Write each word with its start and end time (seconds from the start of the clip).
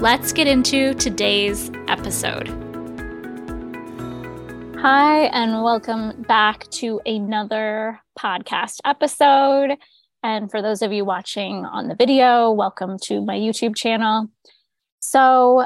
Let's 0.00 0.34
get 0.34 0.46
into 0.46 0.92
today's 0.92 1.70
episode. 1.88 2.48
Hi, 4.78 5.24
and 5.32 5.62
welcome 5.64 6.20
back 6.28 6.68
to 6.72 7.00
another 7.06 7.98
podcast 8.16 8.80
episode. 8.84 9.78
And 10.22 10.50
for 10.50 10.60
those 10.60 10.82
of 10.82 10.92
you 10.92 11.06
watching 11.06 11.64
on 11.64 11.88
the 11.88 11.94
video, 11.94 12.50
welcome 12.50 12.98
to 13.04 13.24
my 13.24 13.36
YouTube 13.36 13.74
channel. 13.74 14.28
So, 15.00 15.64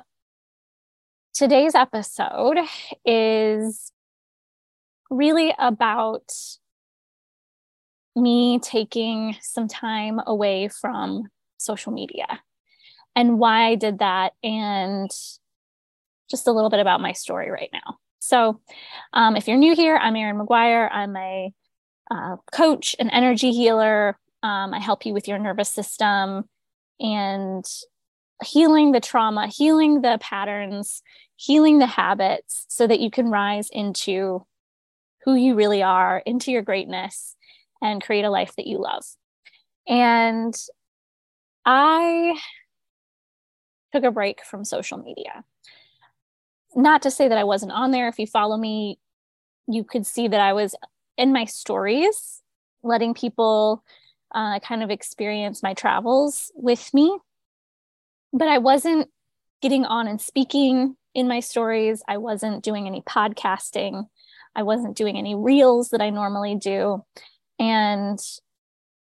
today's 1.34 1.74
episode 1.74 2.58
is 3.04 3.90
really 5.10 5.52
about 5.58 6.30
me 8.14 8.60
taking 8.60 9.34
some 9.40 9.66
time 9.66 10.20
away 10.24 10.68
from 10.68 11.24
social 11.58 11.90
media 11.90 12.40
and 13.16 13.38
why 13.38 13.66
I 13.66 13.74
did 13.74 13.98
that, 13.98 14.32
and 14.42 15.10
just 16.30 16.46
a 16.46 16.52
little 16.52 16.70
bit 16.70 16.80
about 16.80 17.00
my 17.00 17.12
story 17.12 17.50
right 17.50 17.70
now. 17.72 17.98
So, 18.20 18.60
um, 19.12 19.36
if 19.36 19.48
you're 19.48 19.56
new 19.56 19.74
here, 19.74 19.96
I'm 19.96 20.16
Erin 20.16 20.36
McGuire. 20.36 20.88
I'm 20.92 21.16
a 21.16 21.52
uh, 22.10 22.36
coach, 22.52 22.94
an 22.98 23.10
energy 23.10 23.52
healer. 23.52 24.18
Um, 24.42 24.74
I 24.74 24.78
help 24.78 25.06
you 25.06 25.14
with 25.14 25.28
your 25.28 25.38
nervous 25.38 25.70
system 25.70 26.48
and 26.98 27.64
healing 28.44 28.92
the 28.92 29.00
trauma, 29.00 29.46
healing 29.46 30.00
the 30.02 30.18
patterns, 30.20 31.02
healing 31.36 31.78
the 31.78 31.86
habits 31.86 32.66
so 32.68 32.86
that 32.86 33.00
you 33.00 33.10
can 33.10 33.30
rise 33.30 33.68
into 33.70 34.44
who 35.24 35.34
you 35.34 35.54
really 35.54 35.82
are, 35.82 36.22
into 36.24 36.50
your 36.50 36.62
greatness, 36.62 37.36
and 37.82 38.02
create 38.02 38.24
a 38.24 38.30
life 38.30 38.54
that 38.56 38.66
you 38.66 38.78
love. 38.78 39.04
And 39.86 40.54
I 41.64 42.38
took 43.92 44.04
a 44.04 44.10
break 44.10 44.44
from 44.44 44.64
social 44.64 44.98
media. 44.98 45.44
Not 46.74 47.02
to 47.02 47.10
say 47.10 47.28
that 47.28 47.38
I 47.38 47.44
wasn't 47.44 47.72
on 47.72 47.90
there. 47.90 48.08
If 48.08 48.18
you 48.18 48.26
follow 48.26 48.56
me, 48.56 48.98
you 49.66 49.84
could 49.84 50.06
see 50.06 50.28
that 50.28 50.40
I 50.40 50.52
was 50.52 50.74
in 51.16 51.32
my 51.32 51.44
stories, 51.44 52.42
letting 52.82 53.14
people 53.14 53.84
uh, 54.34 54.60
kind 54.60 54.82
of 54.82 54.90
experience 54.90 55.62
my 55.62 55.74
travels 55.74 56.52
with 56.54 56.92
me. 56.94 57.18
But 58.32 58.48
I 58.48 58.58
wasn't 58.58 59.08
getting 59.60 59.84
on 59.84 60.06
and 60.06 60.20
speaking 60.20 60.96
in 61.14 61.28
my 61.28 61.40
stories. 61.40 62.02
I 62.06 62.18
wasn't 62.18 62.62
doing 62.62 62.86
any 62.86 63.02
podcasting. 63.02 64.06
I 64.54 64.62
wasn't 64.62 64.96
doing 64.96 65.16
any 65.16 65.34
reels 65.34 65.90
that 65.90 66.00
I 66.00 66.10
normally 66.10 66.54
do. 66.54 67.04
And 67.58 68.18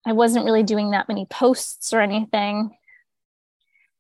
I 0.06 0.14
wasn't 0.14 0.46
really 0.46 0.64
doing 0.64 0.92
that 0.92 1.08
many 1.08 1.26
posts 1.26 1.94
or 1.94 2.02
anything. 2.02 2.76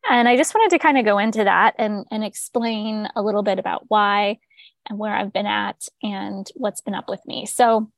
And 0.10 0.28
I 0.28 0.36
just 0.36 0.54
wanted 0.54 0.72
to 0.72 0.80
kind 0.80 0.98
of 0.98 1.06
go 1.06 1.18
into 1.18 1.44
that 1.44 1.76
and, 1.78 2.06
and 2.12 2.24
explain 2.24 3.08
a 3.16 3.22
little 3.22 3.44
bit 3.44 3.60
about 3.60 3.86
why 3.88 4.40
and 4.88 5.00
where 5.00 5.16
I've 5.16 5.32
been 5.32 5.46
at 5.46 5.88
and 6.02 6.46
what's 6.56 6.82
been 6.82 6.94
up 6.94 7.08
with 7.08 7.26
me. 7.26 7.46
So, 7.46 7.90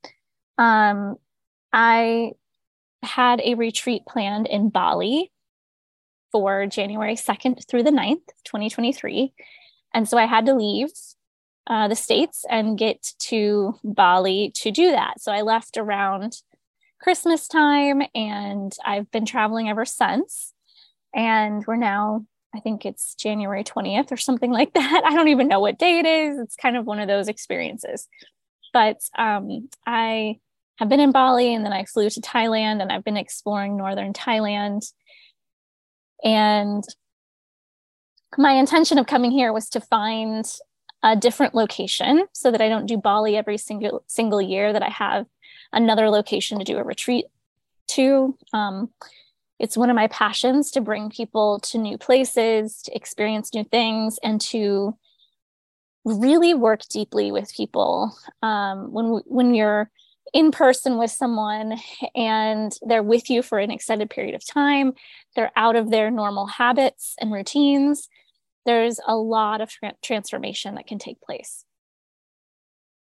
um, 0.58 1.18
I 1.74 2.32
had 3.04 3.42
a 3.42 3.56
retreat 3.56 4.04
planned 4.08 4.48
in 4.48 4.70
Bali 4.70 5.32
for 6.32 6.66
January 6.68 7.16
2nd 7.16 7.68
through 7.68 7.84
the 7.84 7.92
9th, 7.92 8.28
2023. 8.46 9.34
And 9.94 10.08
so 10.08 10.18
I 10.18 10.26
had 10.26 10.46
to 10.48 10.54
leave 10.54 10.90
uh, 11.68 11.88
the 11.88 11.96
States 11.96 12.46
and 12.50 12.78
get 12.78 13.14
to 13.20 13.76
Bali 13.84 14.52
to 14.56 14.72
do 14.72 14.92
that. 14.92 15.22
So 15.22 15.32
I 15.32 15.42
left 15.42 15.78
around 15.78 16.42
Christmas 17.00 17.48
time 17.48 18.02
and 18.14 18.74
I've 18.86 19.10
been 19.12 19.26
traveling 19.26 19.70
ever 19.70 19.86
since. 19.86 20.54
And 21.16 21.66
we're 21.66 21.78
now, 21.78 22.26
I 22.54 22.60
think 22.60 22.86
it's 22.86 23.16
January 23.16 23.64
20th 23.64 24.12
or 24.12 24.18
something 24.18 24.52
like 24.52 24.74
that. 24.74 25.04
I 25.06 25.16
don't 25.16 25.30
even 25.30 25.48
know 25.48 25.62
what 25.62 25.80
day 25.80 26.00
it 26.00 26.06
is. 26.06 26.38
It's 26.38 26.56
kind 26.58 26.78
of 26.78 26.86
one 26.86 27.00
of 27.00 27.08
those 27.08 27.28
experiences. 27.28 28.08
But 28.74 28.98
um, 29.18 29.70
I 29.88 30.40
have 30.78 30.90
been 30.90 31.00
in 31.00 31.14
Bali 31.14 31.54
and 31.54 31.66
then 31.66 31.72
I 31.72 31.86
flew 31.86 32.10
to 32.10 32.22
Thailand 32.22 32.82
and 32.82 32.92
I've 32.92 33.06
been 33.06 33.18
exploring 33.18 33.78
northern 33.78 34.12
Thailand. 34.12 34.92
And 36.24 36.84
my 38.38 38.52
intention 38.54 38.98
of 38.98 39.08
coming 39.08 39.32
here 39.32 39.54
was 39.54 39.70
to 39.70 39.80
find 39.80 40.46
a 41.02 41.16
different 41.16 41.56
location 41.56 42.26
so 42.34 42.52
that 42.52 42.62
I 42.62 42.68
don't 42.68 42.88
do 42.88 42.98
Bali 42.98 43.38
every 43.38 43.58
single 43.58 44.04
single 44.08 44.42
year 44.42 44.74
that 44.74 44.84
I 44.84 44.90
have 44.90 45.28
another 45.72 46.10
location 46.10 46.60
to 46.60 46.66
do 46.66 46.78
a 46.78 46.84
retreat 46.84 47.26
to. 47.90 48.38
Um, 48.52 48.90
it's 49.60 49.78
one 49.78 49.90
of 49.90 49.96
my 49.96 50.08
passions 50.08 50.72
to 50.72 50.82
bring 50.82 51.10
people 51.10 51.60
to 51.60 51.78
new 51.78 51.98
places, 51.98 52.82
to 52.84 52.96
experience 52.96 53.54
new 53.54 53.64
things, 53.64 54.20
and 54.22 54.42
to 54.42 54.98
really 56.04 56.54
work 56.54 56.82
deeply 56.90 57.32
with 57.32 57.54
people. 57.56 58.16
Um, 58.42 58.92
when 58.92 59.22
when 59.26 59.54
you're 59.54 59.90
in 60.34 60.52
person 60.52 60.98
with 60.98 61.12
someone 61.12 61.78
and 62.14 62.76
they're 62.82 63.04
with 63.04 63.30
you 63.30 63.42
for 63.42 63.60
an 63.60 63.72
extended 63.72 64.10
period 64.10 64.36
of 64.36 64.46
time, 64.46 64.94
they're 65.36 65.52
out 65.56 65.76
of 65.76 65.90
their 65.90 66.12
normal 66.12 66.46
habits 66.46 67.16
and 67.20 67.32
routines. 67.32 68.10
There's 68.66 69.00
a 69.08 69.16
lot 69.16 69.62
of 69.62 69.70
tra- 69.70 69.94
transformation 70.04 70.76
that 70.76 70.88
can 70.88 71.00
take 71.00 71.22
place. 71.22 71.64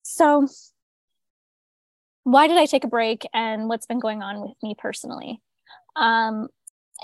So, 0.03 0.47
why 2.23 2.47
did 2.47 2.57
I 2.57 2.65
take 2.65 2.83
a 2.83 2.89
break 2.89 3.25
and 3.33 3.69
what's 3.69 3.85
been 3.85 3.99
going 3.99 4.21
on 4.21 4.41
with 4.41 4.57
me 4.61 4.75
personally? 4.77 5.41
Um, 5.95 6.47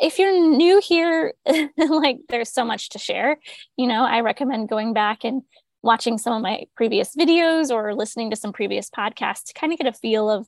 if 0.01 0.19
you're 0.19 0.31
new 0.31 0.79
here, 0.83 1.33
like 1.77 2.19
there's 2.29 2.51
so 2.51 2.63
much 2.63 2.89
to 2.89 2.99
share. 2.99 3.37
You 3.77 3.87
know, 3.87 4.03
I 4.03 4.21
recommend 4.21 4.69
going 4.69 4.93
back 4.93 5.23
and 5.23 5.41
watching 5.81 6.17
some 6.17 6.33
of 6.33 6.41
my 6.41 6.65
previous 6.75 7.15
videos 7.15 7.71
or 7.71 7.95
listening 7.95 8.29
to 8.29 8.35
some 8.35 8.53
previous 8.53 8.89
podcasts 8.89 9.45
to 9.45 9.53
kind 9.53 9.71
of 9.71 9.79
get 9.79 9.87
a 9.87 9.93
feel 9.93 10.29
of 10.29 10.47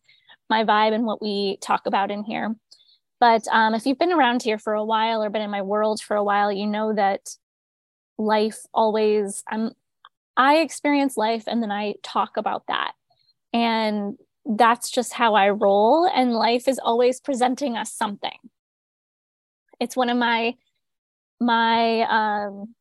my 0.50 0.64
vibe 0.64 0.94
and 0.94 1.06
what 1.06 1.22
we 1.22 1.58
talk 1.62 1.86
about 1.86 2.12
in 2.12 2.24
here. 2.24 2.56
But 3.20 3.48
um, 3.52 3.74
if 3.74 3.86
you've 3.86 4.00
been 4.00 4.12
around 4.12 4.44
here 4.44 4.58
for 4.58 4.74
a 4.74 4.84
while 4.84 5.24
or 5.24 5.30
been 5.30 5.42
in 5.42 5.50
my 5.50 5.62
world 5.62 6.02
for 6.02 6.16
a 6.16 6.24
while, 6.24 6.52
you 6.52 6.66
know 6.66 6.94
that 6.94 7.22
life 8.18 8.60
always 8.74 9.44
I'm 9.48 9.72
I 10.38 10.58
experience 10.58 11.18
life 11.18 11.44
and 11.48 11.62
then 11.62 11.72
I 11.72 11.96
talk 12.02 12.38
about 12.38 12.64
that. 12.68 12.94
And 13.52 14.18
that's 14.50 14.90
just 14.90 15.14
how 15.14 15.36
I 15.36 15.50
roll. 15.50 16.10
And 16.14 16.34
life 16.34 16.68
is 16.68 16.80
always 16.80 17.22
presenting 17.22 17.78
us 17.78 17.94
something. 17.94 18.38
It's 19.80 19.96
one 19.96 20.10
of 20.10 20.18
my 20.18 20.56
my 21.40 22.02
um, 22.02 22.76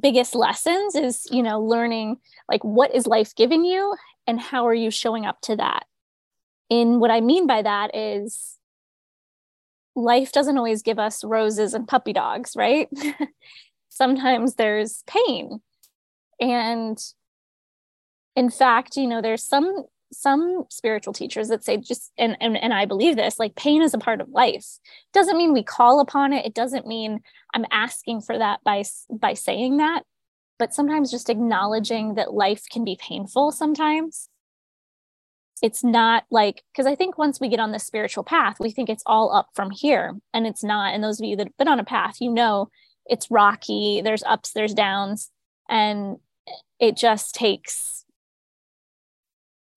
biggest 0.00 0.34
lessons 0.34 0.94
is 0.94 1.26
you 1.30 1.42
know 1.42 1.60
learning 1.60 2.16
like 2.48 2.64
what 2.64 2.94
is 2.94 3.06
life 3.06 3.34
giving 3.34 3.64
you 3.66 3.94
and 4.26 4.40
how 4.40 4.66
are 4.66 4.74
you 4.74 4.90
showing 4.90 5.26
up 5.26 5.40
to 5.42 5.56
that. 5.56 5.84
And 6.70 7.00
what 7.00 7.10
I 7.10 7.20
mean 7.20 7.46
by 7.46 7.62
that 7.62 7.94
is 7.94 8.56
life 9.94 10.32
doesn't 10.32 10.56
always 10.58 10.82
give 10.82 10.98
us 10.98 11.24
roses 11.24 11.74
and 11.74 11.86
puppy 11.86 12.12
dogs, 12.12 12.54
right? 12.56 12.88
Sometimes 13.88 14.54
there's 14.54 15.02
pain. 15.06 15.60
And 16.40 16.98
in 18.34 18.50
fact, 18.50 18.96
you 18.96 19.06
know, 19.06 19.22
there's 19.22 19.42
some 19.42 19.84
some 20.12 20.64
spiritual 20.70 21.12
teachers 21.12 21.48
that 21.48 21.64
say 21.64 21.76
just 21.76 22.12
and, 22.16 22.36
and 22.40 22.56
and 22.56 22.72
i 22.72 22.84
believe 22.84 23.16
this 23.16 23.38
like 23.38 23.54
pain 23.56 23.82
is 23.82 23.94
a 23.94 23.98
part 23.98 24.20
of 24.20 24.28
life. 24.28 24.78
Doesn't 25.12 25.36
mean 25.36 25.52
we 25.52 25.62
call 25.62 26.00
upon 26.00 26.32
it. 26.32 26.46
It 26.46 26.54
doesn't 26.54 26.86
mean 26.86 27.20
i'm 27.54 27.66
asking 27.70 28.22
for 28.22 28.38
that 28.38 28.60
by 28.64 28.84
by 29.10 29.34
saying 29.34 29.78
that. 29.78 30.02
But 30.58 30.74
sometimes 30.74 31.10
just 31.10 31.28
acknowledging 31.28 32.14
that 32.14 32.32
life 32.32 32.62
can 32.70 32.84
be 32.84 32.98
painful 33.00 33.52
sometimes. 33.52 34.28
It's 35.62 35.82
not 35.82 36.24
like 36.30 36.62
because 36.72 36.86
i 36.86 36.94
think 36.94 37.18
once 37.18 37.40
we 37.40 37.48
get 37.48 37.60
on 37.60 37.72
the 37.72 37.78
spiritual 37.78 38.24
path 38.24 38.56
we 38.60 38.70
think 38.70 38.88
it's 38.88 39.04
all 39.06 39.34
up 39.34 39.48
from 39.54 39.70
here 39.70 40.14
and 40.32 40.46
it's 40.46 40.62
not. 40.64 40.94
And 40.94 41.02
those 41.02 41.20
of 41.20 41.26
you 41.26 41.36
that 41.36 41.48
have 41.48 41.56
been 41.56 41.68
on 41.68 41.80
a 41.80 41.84
path 41.84 42.20
you 42.20 42.30
know 42.30 42.68
it's 43.06 43.30
rocky 43.30 44.00
there's 44.02 44.24
ups 44.24 44.52
there's 44.52 44.74
downs 44.74 45.30
and 45.68 46.16
it 46.78 46.96
just 46.96 47.34
takes 47.34 48.04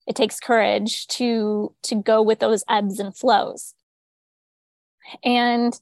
it 0.10 0.18
takes 0.18 0.42
courage 0.42 1.08
to 1.08 1.74
to 1.84 1.96
go 1.96 2.22
with 2.22 2.40
those 2.40 2.66
ebbs 2.68 3.00
and 3.00 3.16
flows. 3.16 3.74
And 5.24 5.80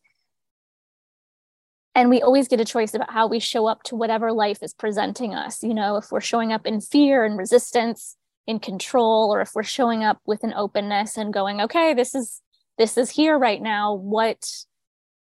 and 1.96 2.12
we 2.12 2.22
always 2.22 2.48
get 2.48 2.60
a 2.60 2.66
choice 2.66 2.94
about 2.94 3.12
how 3.12 3.26
we 3.26 3.40
show 3.40 3.66
up 3.66 3.82
to 3.84 3.96
whatever 3.96 4.32
life 4.32 4.62
is 4.62 4.74
presenting 4.74 5.34
us 5.34 5.64
you 5.64 5.74
know 5.74 5.98
if 5.98 6.12
we're 6.12 6.22
showing 6.22 6.54
up 6.54 6.68
in 6.68 6.80
fear 6.80 7.26
and 7.26 7.38
resistance 7.40 8.16
in 8.46 8.60
control 8.60 9.34
or 9.34 9.42
if 9.42 9.52
we're 9.56 9.64
showing 9.64 10.04
up 10.04 10.20
with 10.26 10.44
an 10.44 10.54
openness 10.54 11.18
and 11.18 11.34
going 11.34 11.60
okay 11.60 11.96
this 11.96 12.14
is 12.14 12.42
this 12.78 12.98
is 12.98 13.10
here 13.10 13.38
right 13.38 13.62
now. 13.62 13.94
What 13.94 14.46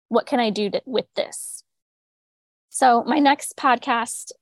what 0.09 0.27
can 0.27 0.41
i 0.41 0.51
do 0.51 0.71
to, 0.71 0.83
with 0.85 1.07
this? 1.15 1.63
So 2.69 3.03
my 3.05 3.19
next 3.19 3.57
podcast 3.57 4.33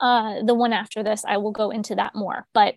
uh 0.00 0.42
the 0.44 0.54
one 0.54 0.72
after 0.72 1.02
this 1.02 1.24
i 1.26 1.38
will 1.38 1.50
go 1.50 1.70
into 1.70 1.96
that 1.96 2.14
more 2.14 2.46
but 2.54 2.76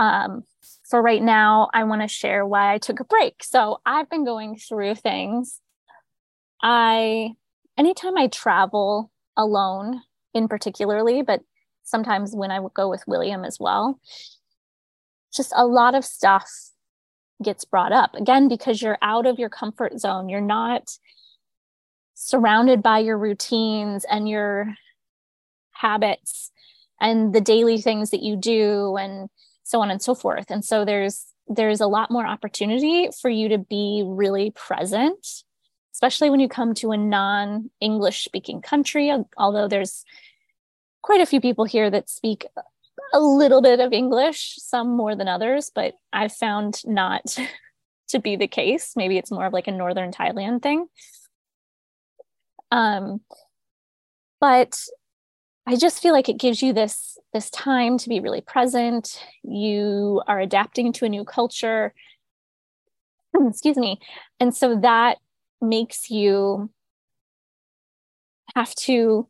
um 0.00 0.44
for 0.88 1.00
right 1.00 1.22
now 1.22 1.68
i 1.72 1.84
want 1.84 2.02
to 2.02 2.08
share 2.08 2.46
why 2.46 2.74
i 2.74 2.78
took 2.78 3.00
a 3.00 3.04
break 3.04 3.44
so 3.44 3.80
i've 3.84 4.10
been 4.10 4.24
going 4.24 4.56
through 4.56 4.94
things 4.94 5.60
i 6.62 7.30
anytime 7.80 8.18
I 8.18 8.26
travel 8.26 9.10
alone, 9.38 10.02
in 10.34 10.48
particularly, 10.48 11.22
but 11.22 11.40
sometimes 11.82 12.34
when 12.34 12.50
I 12.50 12.60
would 12.60 12.74
go 12.74 12.90
with 12.90 13.02
William 13.06 13.42
as 13.42 13.58
well, 13.58 13.98
just 15.34 15.52
a 15.56 15.66
lot 15.66 15.94
of 15.94 16.04
stuff 16.04 16.50
gets 17.42 17.64
brought 17.64 17.92
up 17.92 18.14
again 18.14 18.48
because 18.48 18.82
you're 18.82 18.98
out 19.00 19.24
of 19.24 19.38
your 19.38 19.48
comfort 19.48 19.98
zone. 19.98 20.28
You're 20.28 20.42
not 20.42 20.90
surrounded 22.12 22.82
by 22.82 22.98
your 22.98 23.16
routines 23.16 24.04
and 24.04 24.28
your 24.28 24.74
habits 25.72 26.52
and 27.00 27.32
the 27.34 27.40
daily 27.40 27.80
things 27.80 28.10
that 28.10 28.22
you 28.22 28.36
do 28.36 28.98
and 28.98 29.30
so 29.70 29.80
on 29.80 29.90
and 29.90 30.02
so 30.02 30.14
forth. 30.14 30.50
And 30.50 30.64
so 30.64 30.84
there's 30.84 31.26
there's 31.48 31.80
a 31.80 31.86
lot 31.86 32.10
more 32.10 32.26
opportunity 32.26 33.08
for 33.20 33.28
you 33.28 33.48
to 33.48 33.58
be 33.58 34.04
really 34.06 34.52
present 34.52 35.26
especially 36.00 36.30
when 36.30 36.40
you 36.40 36.48
come 36.48 36.72
to 36.72 36.92
a 36.92 36.96
non 36.96 37.70
English 37.78 38.24
speaking 38.24 38.62
country, 38.62 39.12
although 39.36 39.68
there's 39.68 40.02
quite 41.02 41.20
a 41.20 41.26
few 41.26 41.42
people 41.42 41.66
here 41.66 41.90
that 41.90 42.08
speak 42.08 42.46
a 43.12 43.20
little 43.20 43.60
bit 43.60 43.80
of 43.80 43.92
English, 43.92 44.54
some 44.58 44.96
more 44.96 45.14
than 45.14 45.28
others, 45.28 45.70
but 45.74 45.94
I've 46.10 46.32
found 46.32 46.80
not 46.86 47.36
to 48.08 48.18
be 48.18 48.36
the 48.36 48.48
case. 48.48 48.92
Maybe 48.96 49.18
it's 49.18 49.30
more 49.30 49.44
of 49.44 49.52
like 49.52 49.68
a 49.68 49.72
Northern 49.72 50.10
Thailand 50.10 50.62
thing. 50.62 50.86
Um, 52.70 53.20
but 54.40 54.80
I 55.66 55.76
just 55.76 56.02
feel 56.02 56.12
like 56.12 56.28
it 56.28 56.38
gives 56.38 56.62
you 56.62 56.72
this 56.72 57.18
this 57.32 57.50
time 57.50 57.98
to 57.98 58.08
be 58.08 58.20
really 58.20 58.40
present. 58.40 59.24
You 59.42 60.22
are 60.26 60.40
adapting 60.40 60.92
to 60.94 61.04
a 61.04 61.08
new 61.08 61.24
culture. 61.24 61.94
Excuse 63.34 63.76
me. 63.76 64.00
And 64.40 64.54
so 64.54 64.80
that 64.80 65.18
makes 65.60 66.10
you 66.10 66.70
have 68.56 68.74
to 68.74 69.28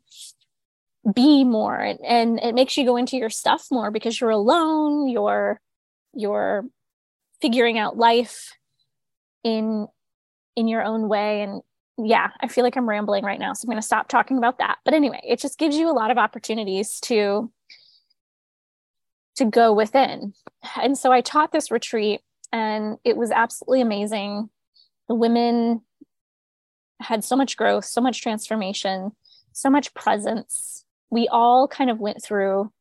be 1.14 1.44
more 1.44 1.80
and 1.80 2.38
it 2.40 2.54
makes 2.54 2.76
you 2.76 2.84
go 2.84 2.96
into 2.96 3.16
your 3.16 3.30
stuff 3.30 3.66
more 3.70 3.90
because 3.90 4.20
you're 4.20 4.28
alone 4.28 5.08
you're 5.08 5.58
you're 6.12 6.64
figuring 7.40 7.78
out 7.78 7.96
life 7.96 8.52
in 9.42 9.86
in 10.56 10.68
your 10.68 10.82
own 10.82 11.08
way 11.08 11.40
and 11.42 11.62
yeah 12.04 12.30
i 12.40 12.48
feel 12.48 12.64
like 12.64 12.76
i'm 12.76 12.88
rambling 12.88 13.24
right 13.24 13.40
now 13.40 13.52
so 13.52 13.66
i'm 13.66 13.70
going 13.70 13.80
to 13.80 13.86
stop 13.86 14.08
talking 14.08 14.38
about 14.38 14.58
that. 14.58 14.78
But 14.84 14.94
anyway 14.94 15.20
it 15.24 15.40
just 15.40 15.58
gives 15.58 15.76
you 15.76 15.90
a 15.90 15.92
lot 15.92 16.10
of 16.10 16.18
opportunities 16.18 17.00
to 17.00 17.50
to 19.36 19.44
go 19.44 19.72
within. 19.72 20.34
And 20.80 20.96
so 20.96 21.12
i 21.12 21.20
taught 21.20 21.52
this 21.52 21.70
retreat 21.70 22.20
and 22.52 22.98
it 23.04 23.16
was 23.16 23.30
absolutely 23.30 23.80
amazing. 23.80 24.50
The 25.08 25.14
women 25.14 25.82
had 27.00 27.24
so 27.24 27.36
much 27.36 27.56
growth, 27.56 27.84
so 27.84 28.00
much 28.00 28.20
transformation, 28.20 29.12
so 29.52 29.70
much 29.70 29.94
presence. 29.94 30.84
We 31.10 31.28
all 31.28 31.68
kind 31.68 31.90
of 31.90 31.98
went 31.98 32.22
through 32.22 32.72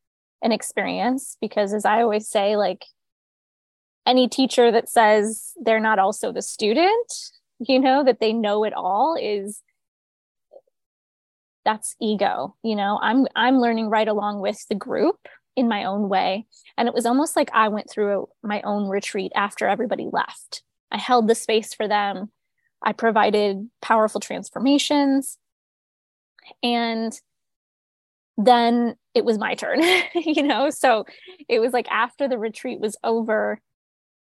an 0.41 0.51
experience 0.51 1.37
because, 1.41 1.73
as 1.73 1.85
I 1.85 2.01
always 2.01 2.27
say, 2.27 2.55
like 2.55 2.85
any 4.05 4.27
teacher 4.27 4.71
that 4.71 4.89
says 4.89 5.53
they're 5.61 5.79
not 5.79 5.99
also 5.99 6.31
the 6.31 6.41
student, 6.41 7.13
you 7.59 7.79
know, 7.79 8.03
that 8.03 8.19
they 8.19 8.33
know 8.33 8.63
it 8.63 8.73
all 8.73 9.17
is 9.19 9.61
that's 11.65 11.93
ego 12.01 12.55
you 12.63 12.73
know 12.73 12.97
i'm 13.01 13.27
i'm 13.35 13.59
learning 13.59 13.89
right 13.89 14.07
along 14.07 14.39
with 14.39 14.65
the 14.69 14.75
group 14.75 15.27
in 15.57 15.67
my 15.67 15.83
own 15.83 16.07
way 16.07 16.45
and 16.77 16.87
it 16.87 16.93
was 16.93 17.05
almost 17.05 17.35
like 17.35 17.49
i 17.53 17.67
went 17.67 17.89
through 17.89 18.27
my 18.41 18.61
own 18.61 18.87
retreat 18.87 19.31
after 19.35 19.67
everybody 19.67 20.07
left 20.11 20.63
i 20.89 20.97
held 20.97 21.27
the 21.27 21.35
space 21.35 21.73
for 21.73 21.85
them 21.85 22.31
I 22.81 22.93
provided 22.93 23.69
powerful 23.81 24.21
transformations. 24.21 25.37
And 26.63 27.19
then 28.37 28.95
it 29.13 29.25
was 29.25 29.37
my 29.37 29.55
turn, 29.55 29.81
you 30.15 30.43
know? 30.43 30.69
So 30.69 31.05
it 31.47 31.59
was 31.59 31.73
like 31.73 31.89
after 31.91 32.27
the 32.27 32.37
retreat 32.37 32.79
was 32.79 32.97
over, 33.03 33.59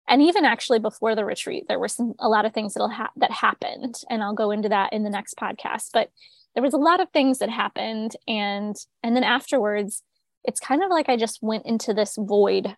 and 0.09 0.23
even 0.23 0.45
actually 0.45 0.79
before 0.79 1.15
the 1.15 1.25
retreat, 1.25 1.65
there 1.69 1.79
were 1.79 1.89
some 1.89 2.15
a 2.19 2.29
lot 2.29 2.45
of 2.45 2.53
things 2.53 2.75
that 2.75 2.89
ha- 2.91 3.13
that 3.17 3.31
happened, 3.31 4.01
and 4.11 4.23
I'll 4.23 4.35
go 4.35 4.51
into 4.51 4.69
that 4.69 4.93
in 4.93 5.05
the 5.05 5.11
next 5.11 5.37
podcast. 5.37 5.91
But 5.93 6.11
there 6.55 6.63
was 6.63 6.75
a 6.75 6.79
lot 6.79 7.01
of 7.01 7.11
things 7.11 7.39
that 7.39 7.51
happened, 7.51 8.17
and 8.27 8.77
and 9.03 9.17
then 9.17 9.25
afterwards, 9.25 10.03
it's 10.45 10.61
kind 10.61 10.83
of 10.83 10.91
like 10.91 11.09
I 11.09 11.17
just 11.17 11.39
went 11.43 11.67
into 11.67 11.95
this 11.95 12.17
void. 12.19 12.77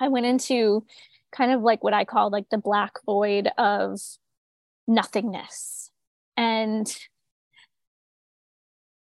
I 0.00 0.08
went 0.08 0.26
into 0.26 0.84
kind 1.30 1.52
of 1.52 1.62
like 1.62 1.84
what 1.84 1.94
I 1.94 2.04
call 2.04 2.30
like 2.30 2.48
the 2.50 2.58
black 2.58 2.94
void 3.04 3.48
of 3.58 4.00
nothingness. 4.86 5.90
And 6.36 6.86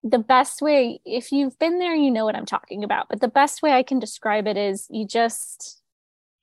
the 0.03 0.19
best 0.19 0.61
way, 0.61 0.99
if 1.05 1.31
you've 1.31 1.57
been 1.59 1.79
there, 1.79 1.95
you 1.95 2.11
know 2.11 2.25
what 2.25 2.35
I'm 2.35 2.45
talking 2.45 2.83
about. 2.83 3.07
But 3.09 3.21
the 3.21 3.27
best 3.27 3.61
way 3.61 3.71
I 3.71 3.83
can 3.83 3.99
describe 3.99 4.47
it 4.47 4.57
is 4.57 4.87
you 4.89 5.05
just 5.05 5.80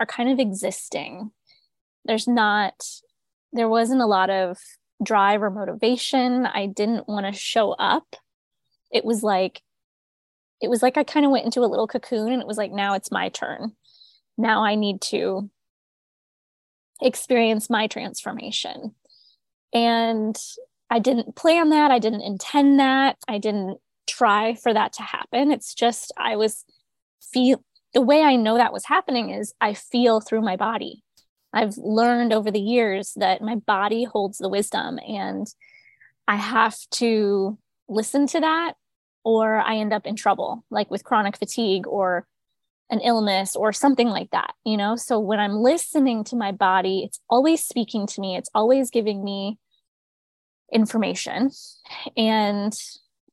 are 0.01 0.07
kind 0.07 0.31
of 0.31 0.39
existing. 0.39 1.31
There's 2.05 2.29
not, 2.29 2.75
there 3.53 3.69
wasn't 3.69 4.01
a 4.01 4.07
lot 4.07 4.31
of 4.31 4.59
drive 5.03 5.43
or 5.43 5.51
motivation. 5.51 6.47
I 6.47 6.67
didn't 6.67 7.09
want 7.09 7.27
to 7.27 7.33
show 7.33 7.73
up. 7.73 8.17
It 8.91 9.05
was 9.05 9.23
like, 9.23 9.63
it 10.61 10.69
was 10.69 10.83
like 10.83 10.97
I 10.97 11.05
kind 11.05 11.25
of 11.25 11.33
went 11.33 11.45
into 11.45 11.61
a 11.61 11.67
little 11.67 11.87
cocoon 11.87 12.33
and 12.33 12.43
it 12.43 12.49
was 12.49 12.59
like, 12.59 12.73
now 12.73 12.95
it's 12.95 13.13
my 13.13 13.29
turn. 13.29 13.73
Now 14.37 14.65
I 14.65 14.75
need 14.75 15.01
to 15.03 15.51
experience 17.01 17.71
my 17.71 17.87
transformation. 17.87 18.95
And 19.73 20.37
I 20.91 20.99
didn't 20.99 21.37
plan 21.37 21.69
that. 21.71 21.91
I 21.91 21.99
didn't 21.99 22.23
intend 22.23 22.81
that. 22.81 23.19
I 23.29 23.39
didn't 23.39 23.79
try 24.07 24.55
for 24.55 24.73
that 24.73 24.95
to 24.95 25.03
happen. 25.03 25.53
It's 25.53 25.75
just, 25.75 26.13
I 26.17 26.37
was 26.37 26.65
feel 27.21 27.63
the 27.99 28.03
way 28.03 28.23
I 28.23 28.37
know 28.37 28.59
that 28.59 28.73
was 28.73 28.85
happening 28.85 29.31
is 29.31 29.53
I 29.61 29.75
feel 29.75 30.21
through 30.21 30.43
my 30.43 30.55
body. 30.55 31.03
I've 31.53 31.77
learned 31.77 32.33
over 32.33 32.49
the 32.49 32.61
years 32.61 33.13
that 33.17 33.43
my 33.43 33.57
body 33.57 34.05
holds 34.05 34.39
the 34.39 34.49
wisdom 34.49 35.01
and 35.01 35.45
I 36.29 36.37
have 36.37 36.77
to 36.93 37.59
listen 37.89 38.29
to 38.29 38.39
that 38.39 38.75
or 39.25 39.57
I 39.57 39.79
end 39.79 39.93
up 39.93 40.07
in 40.07 40.15
trouble, 40.15 40.65
like 40.71 40.93
with 40.93 41.03
chronic 41.03 41.37
fatigue 41.37 41.89
or 41.89 42.25
an 42.89 43.01
illness 43.01 43.57
or 43.57 43.73
something 43.73 44.07
like 44.07 44.31
that, 44.31 44.55
you 44.65 44.77
know? 44.77 44.95
So 44.95 45.19
when 45.19 45.41
I'm 45.41 45.57
listening 45.57 46.23
to 46.27 46.37
my 46.37 46.53
body, 46.53 47.03
it's 47.03 47.19
always 47.29 47.65
speaking 47.65 48.07
to 48.07 48.21
me, 48.21 48.37
it's 48.37 48.51
always 48.55 48.91
giving 48.91 49.25
me 49.25 49.59
information. 50.73 51.51
And 52.17 52.73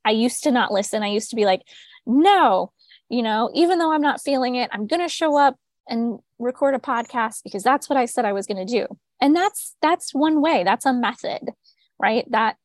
I 0.04 0.10
used 0.10 0.44
to 0.46 0.52
not 0.52 0.72
listen. 0.72 1.04
I 1.04 1.10
used 1.10 1.30
to 1.30 1.36
be 1.36 1.46
like, 1.46 1.62
no, 2.08 2.72
you 3.10 3.22
know, 3.22 3.52
even 3.54 3.80
though 3.80 3.92
I'm 3.92 4.02
not 4.02 4.22
feeling 4.22 4.56
it, 4.56 4.70
I'm 4.74 4.88
going 4.88 5.02
to 5.02 5.10
show 5.10 5.38
up 5.38 5.58
and 5.88 6.20
record 6.40 6.76
a 6.76 6.80
podcast 6.80 7.44
because 7.44 7.64
that's 7.64 7.90
what 7.90 7.98
I 7.98 8.06
said 8.06 8.26
I 8.26 8.34
was 8.34 8.48
going 8.48 8.66
to 8.66 8.72
do. 8.72 8.88
And 9.22 9.36
that's 9.36 9.76
that's 9.82 10.14
one 10.14 10.42
way. 10.42 10.64
That's 10.64 10.86
a 10.86 10.94
method, 10.94 11.52
right? 12.00 12.30
That 12.32 12.58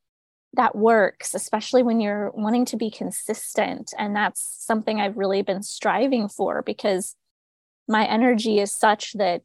that 0.53 0.75
works, 0.75 1.33
especially 1.33 1.81
when 1.81 2.01
you're 2.01 2.31
wanting 2.31 2.65
to 2.65 2.77
be 2.77 2.91
consistent. 2.91 3.93
And 3.97 4.15
that's 4.15 4.41
something 4.41 4.99
I've 4.99 5.17
really 5.17 5.41
been 5.43 5.63
striving 5.63 6.27
for 6.27 6.61
because 6.61 7.15
my 7.87 8.05
energy 8.05 8.59
is 8.59 8.71
such 8.71 9.13
that 9.13 9.43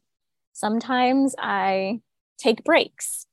sometimes 0.51 1.33
I 1.39 2.01
take 2.37 2.63
breaks. 2.63 3.25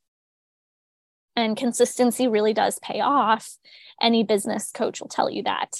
And 1.36 1.56
consistency 1.56 2.28
really 2.28 2.54
does 2.54 2.78
pay 2.78 3.00
off. 3.00 3.58
Any 4.00 4.22
business 4.22 4.70
coach 4.70 5.00
will 5.00 5.08
tell 5.08 5.28
you 5.28 5.42
that. 5.42 5.72